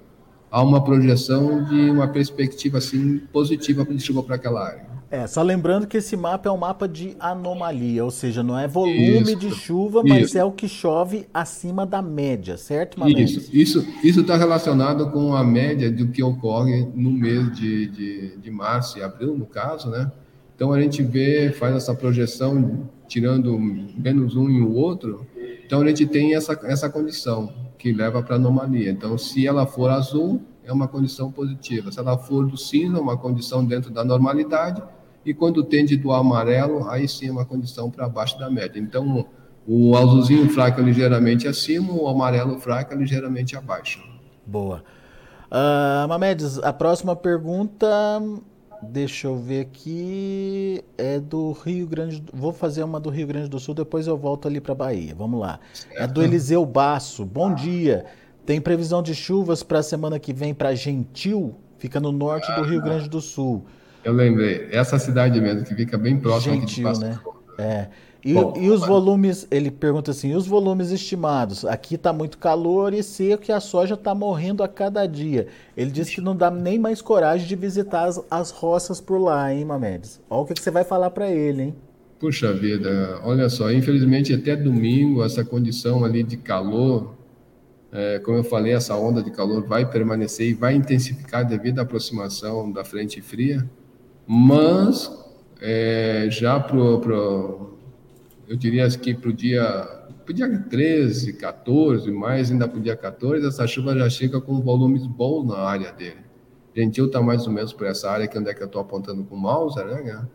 há 0.51 0.63
uma 0.63 0.83
projeção 0.83 1.65
de 1.65 1.91
uma 1.91 2.09
perspectiva 2.09 2.79
assim 2.79 3.19
positiva 3.33 3.85
de 3.85 4.01
chuva 4.01 4.23
para 4.23 4.37
aquela 4.37 4.67
área. 4.67 4.95
É, 5.11 5.29
só 5.29 5.43
lembrando 5.43 5.87
que 5.87 5.99
esse 5.99 6.17
mapa 6.17 6.49
é 6.49 6.53
um 6.53 6.57
mapa 6.57 6.89
de 6.89 7.15
anomalia, 7.21 8.05
ou 8.05 8.11
seja, 8.11 8.43
não 8.43 8.59
é 8.59 8.67
volume 8.67 9.21
isso, 9.21 9.37
de 9.37 9.51
chuva, 9.53 10.03
mas 10.03 10.31
isso. 10.31 10.39
é 10.39 10.45
o 10.45 10.51
que 10.51 10.67
chove 10.67 11.29
acima 11.33 11.87
da 11.87 12.03
média, 12.03 12.57
certo, 12.57 12.99
Mamedes? 12.99 13.31
Isso, 13.31 13.51
isso 13.53 13.87
isso 14.03 14.21
está 14.23 14.37
relacionado 14.37 15.11
com 15.13 15.37
a 15.37 15.45
média 15.45 15.89
do 15.91 16.09
que 16.09 16.21
ocorre 16.21 16.89
no 16.95 17.13
mês 17.13 17.53
de, 17.53 17.87
de, 17.87 18.37
de 18.39 18.51
março 18.51 18.99
e 18.99 19.03
abril, 19.03 19.39
no 19.39 19.47
caso, 19.47 19.89
né? 19.89 20.11
Então 20.55 20.73
a 20.73 20.81
gente 20.81 21.03
vê, 21.03 21.51
faz 21.53 21.75
essa 21.75 21.95
projeção 21.95 22.89
tirando 23.09 23.59
menos 23.59 24.37
um 24.37 24.49
e 24.49 24.63
o 24.63 24.75
outro, 24.75 25.27
então 25.65 25.81
a 25.81 25.87
gente 25.89 26.07
tem 26.07 26.35
essa, 26.35 26.59
essa 26.65 26.89
condição 26.89 27.53
que 27.79 27.93
leva 27.93 28.23
para 28.23 28.37
anomalia. 28.37 28.91
Então, 28.91 29.19
se 29.19 29.47
ela 29.47 29.67
for 29.67 29.91
azul, 29.91 30.41
é 30.65 30.73
uma 30.73 30.89
condição 30.89 31.31
positiva. 31.31 31.93
Se 31.93 31.99
ela 31.99 32.17
for 32.17 32.47
do 32.47 32.57
cinza, 32.57 32.99
uma 32.99 33.17
condição 33.17 33.65
dentro 33.65 33.91
da 33.91 34.05
normalidade. 34.05 34.83
E 35.25 35.35
quando 35.35 35.63
tende 35.65 35.97
do 35.97 36.13
amarelo, 36.13 36.89
aí 36.89 37.09
sim 37.09 37.29
é 37.29 37.31
uma 37.31 37.45
condição 37.45 37.91
para 37.91 38.09
baixo 38.09 38.39
da 38.39 38.51
média. 38.51 38.79
Então, 38.79 39.27
o 39.67 39.97
azulzinho 39.97 40.49
fraco 40.51 40.81
é 40.81 40.85
ligeiramente 40.85 41.49
acima, 41.49 41.93
o 41.93 42.09
amarelo 42.09 42.59
fraco 42.59 42.93
é 42.93 42.97
ligeiramente 42.97 43.57
abaixo. 43.57 44.03
Boa. 44.47 44.83
Uh, 45.51 46.09
Mamedes, 46.09 46.59
a 46.59 46.73
próxima 46.73 47.15
pergunta 47.15 47.87
Deixa 48.91 49.27
eu 49.27 49.37
ver 49.37 49.61
aqui. 49.61 50.83
É 50.97 51.19
do 51.19 51.53
Rio 51.53 51.87
Grande 51.87 52.21
do... 52.21 52.33
Vou 52.35 52.53
fazer 52.53 52.83
uma 52.83 53.01
do 53.01 53.11
Rio 53.11 53.27
Grande 53.27 53.49
do 53.49 53.59
Sul, 53.59 53.75
depois 53.75 54.07
eu 54.07 54.17
volto 54.17 54.47
ali 54.47 54.61
para 54.61 54.75
Bahia. 54.75 55.15
Vamos 55.15 55.41
lá. 55.41 55.61
É 55.93 56.07
do 56.07 56.23
Eliseu 56.23 56.65
Basso. 56.65 57.25
Bom 57.25 57.55
dia. 57.55 58.05
Tem 58.47 58.61
previsão 58.61 59.03
de 59.03 59.15
chuvas 59.15 59.63
para 59.63 59.79
a 59.79 59.83
semana 59.83 60.19
que 60.19 60.33
vem 60.33 60.53
para 60.53 60.75
Gentil, 60.75 61.55
fica 61.79 61.99
no 61.99 62.13
norte 62.13 62.51
do 62.55 62.63
Rio 62.63 62.83
Grande 62.83 63.09
do 63.09 63.21
Sul. 63.21 63.65
Eu 64.05 64.13
lembrei. 64.13 64.69
Essa 64.71 64.99
cidade 64.99 65.41
mesmo, 65.41 65.65
que 65.65 65.75
fica 65.75 65.97
bem 65.97 66.19
próxima 66.19 66.55
Gentil, 66.55 66.67
aqui 66.67 66.75
de 66.75 66.83
Passo. 66.83 67.01
Né? 67.01 67.19
É. 67.59 67.89
E, 68.25 68.33
Bom, 68.33 68.55
e 68.57 68.71
os 68.71 68.81
volumes, 68.81 69.47
ele 69.51 69.71
pergunta 69.71 70.11
assim, 70.11 70.31
e 70.31 70.35
os 70.35 70.47
volumes 70.47 70.91
estimados? 70.91 71.63
Aqui 71.63 71.97
está 71.97 72.11
muito 72.11 72.39
calor 72.39 72.95
e 72.95 73.03
seco 73.03 73.45
e 73.49 73.53
a 73.53 73.61
soja 73.61 73.95
está 73.95 74.15
morrendo 74.15 74.63
a 74.63 74.69
cada 74.69 75.07
dia. 75.07 75.47
Ele 75.77 75.91
disse 75.91 76.15
que 76.15 76.21
não 76.23 76.35
dá 76.35 76.51
nem 76.51 76.79
mais 76.79 77.03
coragem 77.03 77.47
de 77.47 77.55
visitar 77.55 78.05
as, 78.05 78.25
as 78.31 78.51
roças 78.51 78.99
por 78.99 79.19
lá, 79.19 79.53
hein, 79.53 79.67
Mamedes? 79.67 80.23
Olha 80.31 80.41
o 80.41 80.47
que, 80.47 80.55
que 80.55 80.63
você 80.63 80.71
vai 80.71 80.85
falar 80.85 81.11
para 81.11 81.31
ele, 81.31 81.65
hein? 81.65 81.75
Puxa 82.19 82.55
vida, 82.55 83.21
olha 83.23 83.51
só, 83.51 83.71
infelizmente 83.71 84.33
até 84.33 84.57
domingo 84.57 85.23
essa 85.23 85.45
condição 85.45 86.03
ali 86.03 86.23
de 86.23 86.39
calor, 86.39 87.13
é, 87.93 88.19
como 88.21 88.39
eu 88.39 88.45
falei, 88.45 88.73
essa 88.73 88.97
onda 88.97 89.23
de 89.23 89.31
calor 89.31 89.67
vai 89.67 89.85
permanecer 89.85 90.49
e 90.49 90.55
vai 90.55 90.75
intensificar 90.75 91.47
devido 91.47 91.81
à 91.81 91.83
aproximação 91.83 92.73
da 92.73 92.83
frente 92.85 93.21
fria, 93.21 93.69
mas 94.27 95.13
é, 95.61 96.29
já 96.31 96.59
pro 96.59 97.74
eu 98.49 98.57
diria 98.57 98.89
que 98.89 99.15
para 99.15 99.31
o 99.31 99.33
dia, 99.33 100.07
dia 100.29 100.59
13, 100.71 101.35
14, 101.35 102.11
mais 102.11 102.51
ainda 102.51 102.69
para 102.69 102.79
o 102.79 102.83
dia 102.83 102.97
14, 102.97 103.47
essa 103.47 103.67
chuva 103.67 103.97
já 103.97 104.09
chega 104.09 104.41
com 104.41 104.61
volumes 104.61 105.07
bons 105.07 105.47
na 105.47 105.59
área 105.59 105.93
dele. 105.93 106.25
Gentil 106.75 107.07
está 107.07 107.23
mais 107.23 107.47
ou 107.47 107.53
menos 107.53 107.73
por 107.73 107.87
essa 107.87 108.11
área 108.11 108.27
que 108.27 108.39
onde 108.39 108.51
é 108.51 108.55
que 108.55 108.63
eu 108.63 108.67
estou 108.67 108.81
apontando 108.81 109.25
com 109.25 109.35
o 109.37 109.39
mouse, 109.39 109.77
né? 109.85 110.27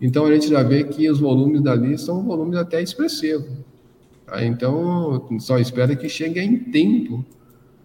Então 0.00 0.26
a 0.26 0.32
gente 0.32 0.48
já 0.48 0.62
vê 0.62 0.84
que 0.84 1.10
os 1.10 1.18
volumes 1.18 1.62
dali 1.62 1.96
são 1.96 2.22
volumes 2.22 2.56
até 2.56 2.82
expressivos. 2.82 3.50
Tá? 4.26 4.44
Então 4.44 5.26
só 5.40 5.58
espera 5.58 5.96
que 5.96 6.08
chegue 6.08 6.38
em 6.38 6.58
tempo 6.58 7.24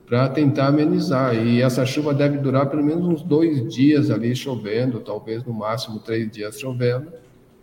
para 0.06 0.28
tentar 0.28 0.68
amenizar. 0.68 1.34
E 1.36 1.62
essa 1.62 1.86
chuva 1.86 2.14
deve 2.14 2.38
durar 2.38 2.70
pelo 2.70 2.84
menos 2.84 3.06
uns 3.06 3.24
dois 3.24 3.74
dias 3.74 4.12
ali 4.12 4.36
chovendo, 4.36 5.00
talvez 5.00 5.44
no 5.46 5.54
máximo 5.54 6.00
três 6.00 6.30
dias 6.30 6.60
chovendo 6.60 7.08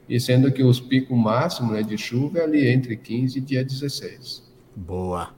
e 0.08 0.18
sendo 0.18 0.50
que 0.50 0.62
os 0.62 0.80
picos 0.80 1.16
máximos 1.16 1.72
né, 1.72 1.82
de 1.82 1.98
chuva 1.98 2.38
é 2.38 2.44
ali 2.44 2.66
entre 2.66 2.96
15 2.96 3.38
e 3.38 3.40
dia 3.40 3.64
16. 3.64 4.42
Boa. 4.74 5.30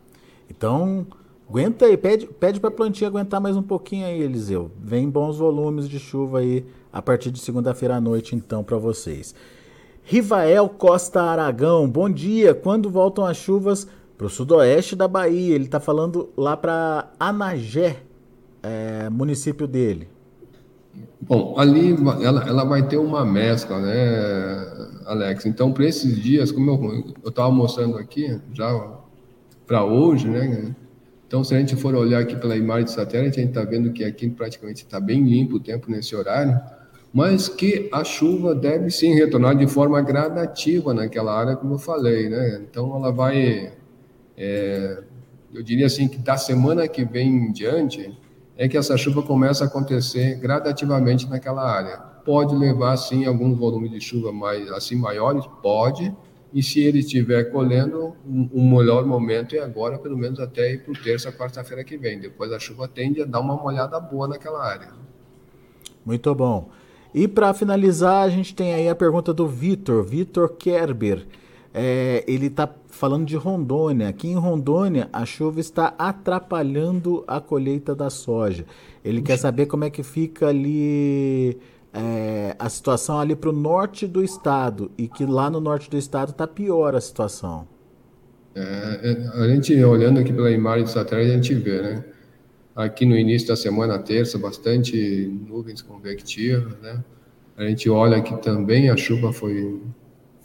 Então, 0.48 1.06
aguenta 1.48 1.86
aí, 1.86 1.96
pede, 1.96 2.26
pede 2.26 2.60
para 2.60 2.68
a 2.68 2.72
plantinha 2.72 3.08
aguentar 3.08 3.40
mais 3.40 3.56
um 3.56 3.62
pouquinho 3.62 4.06
aí, 4.06 4.20
Eliseu. 4.20 4.70
Vem 4.80 5.10
bons 5.10 5.38
volumes 5.38 5.88
de 5.88 5.98
chuva 5.98 6.38
aí 6.38 6.64
a 6.92 7.02
partir 7.02 7.30
de 7.30 7.40
segunda-feira 7.40 7.96
à 7.96 8.00
noite, 8.00 8.36
então, 8.36 8.62
para 8.62 8.76
vocês. 8.76 9.34
Rivael 10.04 10.68
Costa 10.68 11.22
Aragão, 11.22 11.88
bom 11.88 12.08
dia. 12.08 12.54
Quando 12.54 12.90
voltam 12.90 13.24
as 13.24 13.36
chuvas 13.36 13.86
para 14.16 14.26
o 14.26 14.30
sudoeste 14.30 14.94
da 14.94 15.08
Bahia? 15.08 15.54
Ele 15.54 15.64
está 15.64 15.80
falando 15.80 16.30
lá 16.36 16.56
para 16.56 17.10
Anagé, 17.18 18.02
é, 18.62 19.08
município 19.10 19.66
dele. 19.66 20.08
Bom, 21.20 21.54
ali 21.58 21.92
ela, 22.24 22.48
ela 22.48 22.64
vai 22.64 22.86
ter 22.88 22.96
uma 22.96 23.24
mescla, 23.24 23.78
né, 23.78 24.88
Alex? 25.06 25.46
Então, 25.46 25.72
para 25.72 25.84
esses 25.84 26.16
dias, 26.16 26.50
como 26.50 26.70
eu 27.22 27.28
estava 27.28 27.50
mostrando 27.50 27.98
aqui, 27.98 28.40
já 28.52 28.98
para 29.66 29.84
hoje, 29.84 30.28
né? 30.28 30.74
Então, 31.28 31.44
se 31.44 31.54
a 31.54 31.58
gente 31.60 31.76
for 31.76 31.94
olhar 31.94 32.20
aqui 32.22 32.34
pela 32.34 32.56
imagem 32.56 32.86
de 32.86 32.90
satélite, 32.90 33.38
a 33.38 33.42
gente 33.42 33.50
está 33.50 33.62
vendo 33.62 33.92
que 33.92 34.02
aqui 34.02 34.28
praticamente 34.28 34.82
está 34.82 34.98
bem 34.98 35.22
limpo 35.22 35.56
o 35.56 35.60
tempo 35.60 35.88
nesse 35.88 36.16
horário, 36.16 36.60
mas 37.12 37.48
que 37.48 37.88
a 37.92 38.02
chuva 38.02 38.52
deve 38.52 38.90
sim 38.90 39.14
retornar 39.14 39.56
de 39.56 39.68
forma 39.68 40.00
gradativa 40.00 40.92
naquela 40.92 41.38
área, 41.38 41.54
como 41.54 41.74
eu 41.74 41.78
falei, 41.78 42.28
né? 42.28 42.60
Então, 42.68 42.96
ela 42.96 43.12
vai, 43.12 43.72
é, 44.36 45.02
eu 45.54 45.62
diria 45.62 45.86
assim, 45.86 46.08
que 46.08 46.18
da 46.18 46.36
semana 46.36 46.88
que 46.88 47.04
vem 47.04 47.28
em 47.28 47.52
diante, 47.52 48.18
é 48.60 48.68
que 48.68 48.76
essa 48.76 48.94
chuva 48.94 49.22
começa 49.22 49.64
a 49.64 49.66
acontecer 49.66 50.34
gradativamente 50.34 51.26
naquela 51.26 51.62
área. 51.62 51.96
Pode 51.96 52.54
levar, 52.54 52.94
sim, 52.98 53.24
alguns 53.24 53.56
volumes 53.56 53.90
de 53.90 54.02
chuva 54.02 54.30
mais 54.32 54.70
assim 54.70 54.96
maiores? 54.96 55.46
Pode. 55.62 56.14
E 56.52 56.62
se 56.62 56.78
ele 56.78 56.98
estiver 56.98 57.44
colhendo, 57.44 57.98
o 57.98 58.16
um, 58.28 58.50
um 58.52 58.76
melhor 58.76 59.06
momento 59.06 59.56
é 59.56 59.60
agora, 59.60 59.98
pelo 59.98 60.14
menos 60.14 60.38
até 60.38 60.74
ir 60.74 60.84
para 60.84 60.92
o 60.92 61.02
terça, 61.02 61.32
quarta-feira 61.32 61.82
que 61.82 61.96
vem. 61.96 62.20
Depois 62.20 62.52
a 62.52 62.58
chuva 62.58 62.86
tende 62.86 63.22
a 63.22 63.24
dar 63.24 63.40
uma 63.40 63.56
molhada 63.56 63.98
boa 63.98 64.28
naquela 64.28 64.62
área. 64.62 64.88
Muito 66.04 66.34
bom. 66.34 66.68
E 67.14 67.26
para 67.26 67.54
finalizar, 67.54 68.24
a 68.24 68.28
gente 68.28 68.54
tem 68.54 68.74
aí 68.74 68.90
a 68.90 68.94
pergunta 68.94 69.32
do 69.32 69.48
Vitor, 69.48 70.04
Vitor 70.04 70.50
Kerber. 70.50 71.26
É, 71.72 72.24
ele 72.26 72.46
está 72.46 72.68
falando 72.88 73.24
de 73.24 73.36
Rondônia. 73.36 74.08
Aqui 74.08 74.28
em 74.28 74.34
Rondônia, 74.34 75.08
a 75.12 75.24
chuva 75.24 75.60
está 75.60 75.94
atrapalhando 75.98 77.24
a 77.26 77.40
colheita 77.40 77.94
da 77.94 78.10
soja. 78.10 78.64
Ele 79.04 79.22
quer 79.22 79.36
saber 79.36 79.66
como 79.66 79.84
é 79.84 79.90
que 79.90 80.02
fica 80.02 80.48
ali 80.48 81.56
é, 81.92 82.54
a 82.58 82.68
situação 82.68 83.18
ali 83.18 83.36
para 83.36 83.50
o 83.50 83.52
norte 83.52 84.06
do 84.06 84.22
estado 84.22 84.90
e 84.98 85.08
que 85.08 85.24
lá 85.24 85.48
no 85.50 85.60
norte 85.60 85.88
do 85.88 85.96
estado 85.96 86.30
está 86.30 86.46
pior 86.46 86.94
a 86.94 87.00
situação. 87.00 87.66
É, 88.54 88.60
é, 88.62 89.42
a 89.42 89.48
gente 89.48 89.72
olhando 89.84 90.18
aqui 90.18 90.32
pela 90.32 90.50
imagem 90.50 90.84
de 90.84 90.90
satélite, 90.90 91.30
a 91.30 91.34
gente 91.34 91.54
vê, 91.54 91.80
né? 91.80 92.04
Aqui 92.74 93.04
no 93.04 93.16
início 93.16 93.48
da 93.48 93.56
semana, 93.56 93.98
terça, 93.98 94.38
bastante 94.38 95.26
nuvens 95.46 95.82
convectivas, 95.82 96.76
né? 96.80 97.02
A 97.56 97.64
gente 97.64 97.88
olha 97.90 98.16
aqui 98.16 98.36
também, 98.40 98.88
a 98.88 98.96
chuva 98.96 99.32
foi 99.32 99.80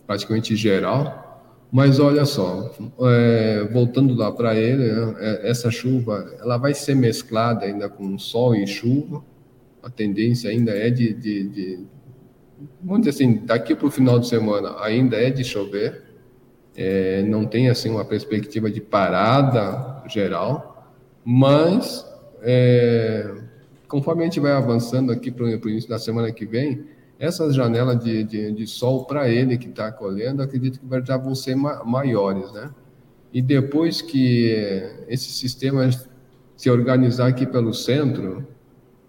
praticamente 0.06 0.56
geral. 0.56 1.24
Mas 1.72 2.00
olha 2.00 2.26
só, 2.26 2.74
é, 3.02 3.68
voltando 3.72 4.14
lá 4.14 4.32
para 4.32 4.56
ele, 4.56 4.92
né, 4.92 5.16
é, 5.20 5.50
essa 5.50 5.70
chuva 5.70 6.34
ela 6.40 6.58
vai 6.58 6.74
ser 6.74 6.96
mesclada 6.96 7.66
ainda 7.66 7.90
com 7.90 8.18
sol 8.18 8.56
e 8.56 8.66
chuva. 8.66 9.24
a 9.84 9.90
tendência 9.90 10.50
ainda 10.50 10.72
é 10.72 10.90
de, 10.90 11.14
de, 11.14 11.44
de 11.50 11.86
vamos 12.82 13.06
dizer 13.06 13.10
assim, 13.12 13.46
daqui 13.46 13.76
para 13.76 13.88
o 13.88 13.92
final 13.92 14.20
de 14.20 14.28
semana 14.28 14.76
ainda 14.80 15.18
é 15.18 15.30
de 15.30 15.44
chover, 15.44 16.04
é, 16.76 17.24
não 17.24 17.46
tem 17.46 17.70
assim 17.70 17.90
uma 17.90 18.06
perspectiva 18.06 18.70
de 18.70 18.82
parada 18.82 20.04
geral, 20.08 20.94
mas 21.24 22.06
é, 22.42 23.34
conforme 23.88 24.22
a 24.22 24.26
gente 24.26 24.40
vai 24.40 24.52
avançando 24.52 25.12
aqui 25.12 25.32
para 25.32 25.46
o 25.46 25.70
início 25.70 25.90
da 25.90 26.00
semana 26.00 26.32
que 26.32 26.46
vem, 26.46 26.86
essas 27.20 27.56
janelas 27.56 28.04
de, 28.04 28.24
de, 28.24 28.52
de 28.52 28.68
sol 28.68 29.06
para 29.06 29.30
ele 29.30 29.58
que 29.58 29.70
está 29.70 29.92
colhendo, 29.92 30.42
acredito 30.42 30.80
que 30.80 31.06
já 31.06 31.18
vão 31.18 31.34
ser 31.34 31.56
ma 31.56 31.84
maiores, 31.84 32.52
né? 32.52 32.70
E 33.34 33.42
depois 33.42 34.02
que 34.02 34.52
esse 35.08 35.30
sistema 35.32 35.90
se 36.56 36.70
organizar 36.70 37.28
aqui 37.28 37.46
pelo 37.46 37.74
centro, 37.74 38.48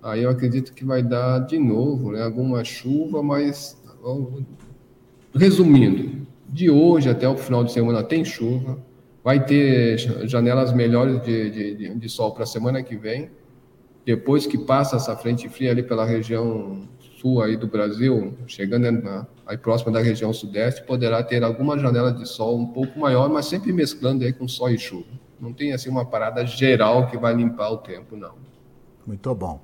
aí 0.03 0.23
eu 0.23 0.31
acredito 0.31 0.73
que 0.73 0.85
vai 0.85 1.03
dar 1.03 1.41
de 1.41 1.59
novo 1.59 2.13
né, 2.13 2.23
alguma 2.23 2.65
chuva, 2.65 3.23
mas 3.23 3.81
resumindo, 5.35 6.27
de 6.49 6.71
hoje 6.71 7.09
até 7.09 7.29
o 7.29 7.37
final 7.37 7.63
de 7.63 7.73
semana 7.73 8.03
tem 8.03 8.25
chuva, 8.25 8.79
vai 9.23 9.45
ter 9.45 9.99
janelas 10.29 10.73
melhores 10.73 11.23
de, 11.23 11.51
de, 11.51 11.95
de 11.95 12.09
sol 12.09 12.33
para 12.33 12.45
a 12.45 12.47
semana 12.47 12.83
que 12.83 12.97
vem. 12.97 13.31
Depois 14.05 14.47
que 14.47 14.57
passa 14.57 14.97
essa 14.97 15.17
frente 15.17 15.49
fria 15.49 15.73
ali 15.73 15.83
pela 15.83 16.05
região 16.05 16.89
sul 17.27 17.43
aí 17.43 17.57
do 17.57 17.67
Brasil, 17.67 18.35
chegando 18.47 18.91
na, 18.91 19.27
aí 19.45 19.59
próxima 19.59 19.91
da 19.91 20.01
região 20.01 20.33
sudeste, 20.33 20.85
poderá 20.85 21.23
ter 21.23 21.43
alguma 21.43 21.77
janela 21.77 22.13
de 22.13 22.27
sol 22.27 22.57
um 22.57 22.67
pouco 22.67 22.99
maior, 22.99 23.29
mas 23.29 23.47
sempre 23.47 23.73
mesclando 23.73 24.25
aí 24.25 24.33
com 24.33 24.47
sol 24.47 24.71
e 24.71 24.79
chuva. 24.79 25.07
Não 25.41 25.53
tem 25.53 25.73
assim 25.73 25.91
uma 25.91 26.05
parada 26.05 26.47
geral 26.47 27.09
que 27.09 27.19
vai 27.19 27.35
limpar 27.35 27.71
o 27.71 27.79
tempo, 27.79 28.17
não. 28.17 28.35
Muito 29.05 29.35
bom. 29.35 29.61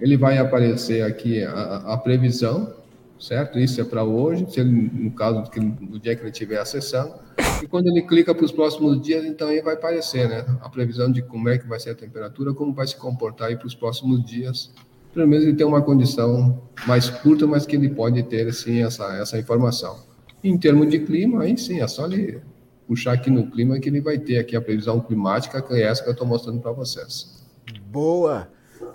Ele 0.00 0.16
vai 0.16 0.38
aparecer 0.38 1.02
aqui 1.02 1.42
a, 1.42 1.76
a 1.94 1.96
previsão, 1.96 2.74
certo? 3.18 3.58
Isso 3.58 3.80
é 3.80 3.84
para 3.84 4.04
hoje, 4.04 4.46
se 4.50 4.60
ele, 4.60 4.90
no 4.92 5.10
caso 5.12 5.42
do, 5.42 5.50
que, 5.50 5.60
dia 5.98 6.14
que 6.14 6.22
ele 6.22 6.30
estiver 6.30 6.58
acessando. 6.58 7.14
E 7.62 7.66
quando 7.66 7.88
ele 7.88 8.02
clica 8.02 8.34
para 8.34 8.44
os 8.44 8.52
próximos 8.52 9.00
dias, 9.00 9.24
então 9.24 9.48
aí 9.48 9.62
vai 9.62 9.74
aparecer, 9.74 10.28
né? 10.28 10.44
A 10.60 10.68
previsão 10.68 11.10
de 11.10 11.22
como 11.22 11.48
é 11.48 11.56
que 11.56 11.66
vai 11.66 11.80
ser 11.80 11.90
a 11.90 11.94
temperatura, 11.94 12.52
como 12.52 12.74
vai 12.74 12.86
se 12.86 12.96
comportar 12.96 13.48
aí 13.48 13.56
para 13.56 13.66
os 13.66 13.74
próximos 13.74 14.24
dias 14.24 14.70
pelo 15.16 15.26
menos 15.26 15.46
ele 15.46 15.56
tem 15.56 15.66
uma 15.66 15.80
condição 15.80 16.62
mais 16.86 17.08
curta, 17.08 17.46
mas 17.46 17.64
que 17.64 17.74
ele 17.74 17.88
pode 17.88 18.22
ter, 18.24 18.46
assim, 18.48 18.82
essa, 18.82 19.16
essa 19.16 19.38
informação. 19.38 19.98
Em 20.44 20.58
termos 20.58 20.90
de 20.90 20.98
clima, 20.98 21.44
aí 21.44 21.56
sim, 21.56 21.80
é 21.80 21.88
só 21.88 22.04
ele 22.04 22.38
puxar 22.86 23.12
aqui 23.12 23.30
no 23.30 23.50
clima 23.50 23.78
que 23.78 23.88
ele 23.88 24.00
vai 24.00 24.18
ter 24.18 24.38
aqui 24.38 24.56
a 24.56 24.60
previsão 24.60 25.00
climática, 25.00 25.60
que 25.60 25.74
é 25.74 25.82
essa 25.82 26.02
que 26.02 26.08
eu 26.08 26.12
estou 26.12 26.26
mostrando 26.26 26.60
para 26.60 26.72
vocês. 26.72 27.44
Boa! 27.90 28.48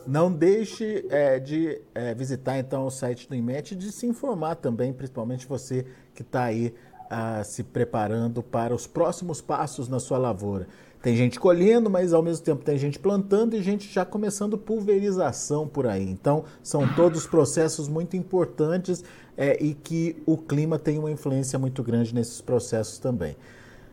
Não 0.06 0.32
deixe 0.32 1.06
é, 1.10 1.40
de 1.40 1.80
é, 1.94 2.14
visitar 2.14 2.58
então 2.58 2.86
o 2.86 2.92
site 2.92 3.28
do 3.28 3.36
IMET 3.36 3.74
e 3.74 3.76
de 3.76 3.92
se 3.92 4.06
informar 4.06 4.56
também, 4.56 4.94
principalmente 4.94 5.48
você 5.48 5.86
que 6.14 6.22
está 6.22 6.44
aí 6.46 6.74
ah, 7.10 7.44
se 7.44 7.64
preparando 7.64 8.42
para 8.42 8.74
os 8.74 8.88
próximos 8.88 9.42
passos 9.42 9.88
na 9.88 10.00
sua 10.00 10.18
lavoura. 10.18 10.68
Tem 11.02 11.16
gente 11.16 11.40
colhendo, 11.40 11.90
mas 11.90 12.14
ao 12.14 12.22
mesmo 12.22 12.46
tempo 12.46 12.64
tem 12.64 12.78
gente 12.78 13.00
plantando 13.00 13.56
e 13.56 13.64
gente 13.64 13.92
já 13.92 14.06
começando 14.06 14.58
pulverização 14.58 15.68
por 15.68 15.88
aí. 15.88 16.08
Então, 16.08 16.46
são 16.62 16.88
todos 16.94 17.26
processos 17.26 17.88
muito 17.88 18.16
importantes 18.16 19.04
é, 19.36 19.62
e 19.62 19.74
que 19.74 20.22
o 20.28 20.38
clima 20.38 20.78
tem 20.78 21.00
uma 21.00 21.10
influência 21.10 21.58
muito 21.58 21.82
grande 21.82 22.14
nesses 22.14 22.40
processos 22.40 23.00
também. 23.00 23.36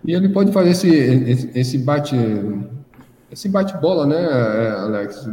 E 0.04 0.12
ele 0.14 0.28
pode 0.28 0.52
fazer 0.52 0.70
esse, 0.70 1.50
esse 1.54 1.78
bate 1.78 2.16
esse 3.30 3.48
bate-bola, 3.48 4.06
né, 4.06 4.70
Alex? 4.78 5.28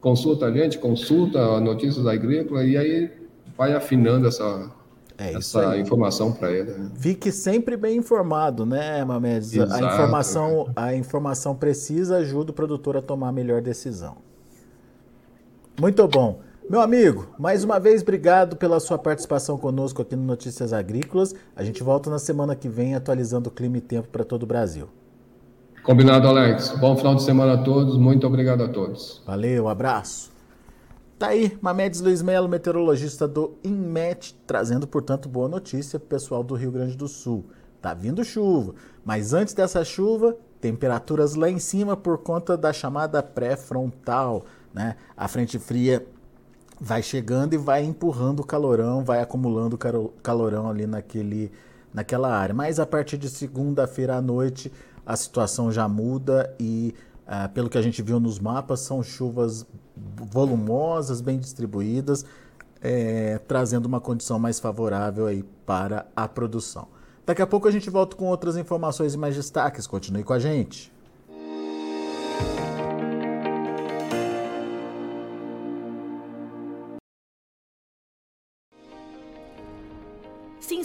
Consulta 0.00 0.46
a 0.46 0.52
gente, 0.52 0.78
consulta 0.78 1.60
notícias 1.60 2.06
agrícolas 2.06 2.66
e 2.66 2.76
aí 2.76 3.10
vai 3.56 3.74
afinando 3.74 4.26
essa, 4.26 4.70
é 5.16 5.34
essa 5.34 5.76
informação 5.76 6.32
para 6.32 6.52
ele. 6.52 6.70
Né? 6.70 6.90
Fique 6.96 7.32
sempre 7.32 7.76
bem 7.76 7.96
informado, 7.96 8.64
né, 8.64 9.04
Mamedes? 9.04 9.52
Exato, 9.54 9.74
a 9.74 9.86
informação, 9.86 10.72
a 10.74 10.94
informação 10.94 11.54
precisa 11.54 12.18
ajuda 12.18 12.50
o 12.50 12.54
produtor 12.54 12.96
a 12.96 13.02
tomar 13.02 13.28
a 13.28 13.32
melhor 13.32 13.60
decisão. 13.60 14.16
Muito 15.80 16.06
bom. 16.08 16.40
Meu 16.68 16.82
amigo, 16.82 17.28
mais 17.38 17.64
uma 17.64 17.80
vez 17.80 18.02
obrigado 18.02 18.54
pela 18.54 18.78
sua 18.78 18.98
participação 18.98 19.56
conosco 19.56 20.02
aqui 20.02 20.14
no 20.14 20.22
Notícias 20.22 20.70
Agrícolas. 20.70 21.34
A 21.56 21.64
gente 21.64 21.82
volta 21.82 22.10
na 22.10 22.18
semana 22.18 22.54
que 22.54 22.68
vem 22.68 22.94
atualizando 22.94 23.48
o 23.48 23.50
clima 23.50 23.78
e 23.78 23.80
tempo 23.80 24.08
para 24.08 24.22
todo 24.22 24.42
o 24.42 24.46
Brasil. 24.46 24.86
Combinado, 25.82 26.28
Alex. 26.28 26.76
Bom 26.78 26.94
final 26.94 27.14
de 27.14 27.22
semana 27.22 27.54
a 27.54 27.64
todos. 27.64 27.96
Muito 27.96 28.26
obrigado 28.26 28.62
a 28.62 28.68
todos. 28.68 29.22
Valeu, 29.26 29.66
abraço. 29.66 30.30
Tá 31.18 31.28
aí, 31.28 31.56
Mamedes 31.62 32.02
Luiz 32.02 32.20
Melo, 32.20 32.46
meteorologista 32.46 33.26
do 33.26 33.54
INMET, 33.64 34.36
trazendo, 34.46 34.86
portanto, 34.86 35.26
boa 35.26 35.48
notícia 35.48 35.98
para 35.98 36.04
o 36.04 36.08
pessoal 36.10 36.44
do 36.44 36.54
Rio 36.54 36.70
Grande 36.70 36.98
do 36.98 37.08
Sul. 37.08 37.46
Tá 37.80 37.94
vindo 37.94 38.22
chuva, 38.22 38.74
mas 39.02 39.32
antes 39.32 39.54
dessa 39.54 39.82
chuva, 39.86 40.36
temperaturas 40.60 41.34
lá 41.34 41.48
em 41.48 41.58
cima 41.58 41.96
por 41.96 42.18
conta 42.18 42.58
da 42.58 42.74
chamada 42.74 43.22
pré-frontal, 43.22 44.44
né? 44.74 44.96
A 45.16 45.26
frente 45.28 45.58
fria 45.58 46.06
vai 46.80 47.02
chegando 47.02 47.54
e 47.54 47.56
vai 47.56 47.84
empurrando 47.84 48.40
o 48.40 48.44
calorão, 48.44 49.04
vai 49.04 49.20
acumulando 49.20 49.78
calorão 50.22 50.68
ali 50.68 50.86
naquele, 50.86 51.50
naquela 51.92 52.34
área. 52.34 52.54
Mas 52.54 52.78
a 52.78 52.86
partir 52.86 53.18
de 53.18 53.28
segunda-feira 53.28 54.16
à 54.16 54.22
noite, 54.22 54.72
a 55.04 55.16
situação 55.16 55.72
já 55.72 55.88
muda 55.88 56.54
e, 56.60 56.94
uh, 57.26 57.48
pelo 57.50 57.68
que 57.68 57.78
a 57.78 57.82
gente 57.82 58.02
viu 58.02 58.20
nos 58.20 58.38
mapas, 58.38 58.80
são 58.80 59.02
chuvas 59.02 59.66
volumosas, 59.96 61.20
bem 61.20 61.38
distribuídas, 61.38 62.24
é, 62.80 63.38
trazendo 63.48 63.86
uma 63.86 64.00
condição 64.00 64.38
mais 64.38 64.60
favorável 64.60 65.26
aí 65.26 65.42
para 65.66 66.06
a 66.14 66.28
produção. 66.28 66.86
Daqui 67.26 67.42
a 67.42 67.46
pouco 67.46 67.68
a 67.68 67.70
gente 67.70 67.90
volta 67.90 68.16
com 68.16 68.26
outras 68.26 68.56
informações 68.56 69.14
e 69.14 69.18
mais 69.18 69.34
destaques. 69.34 69.86
Continue 69.86 70.22
com 70.22 70.32
a 70.32 70.38
gente. 70.38 70.92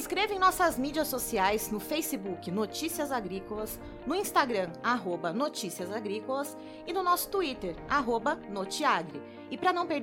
Inscreva 0.04 0.34
em 0.34 0.38
nossas 0.38 0.78
mídias 0.78 1.08
sociais 1.08 1.72
no 1.72 1.80
Facebook 1.80 2.51
Notícias 2.51 3.10
Agrícolas, 3.10 3.80
no 4.06 4.14
Instagram 4.14 4.70
arroba 4.84 5.32
Notícias 5.32 5.89
Agrícolas 5.93 6.58
e 6.86 6.91
no 6.91 7.01
nosso 7.01 7.30
Twitter 7.30 7.74
arroba 7.88 8.36
Notiagre. 8.49 9.22
E 9.49 9.58
para 9.58 9.72
não 9.72 9.88
perder 9.88 10.01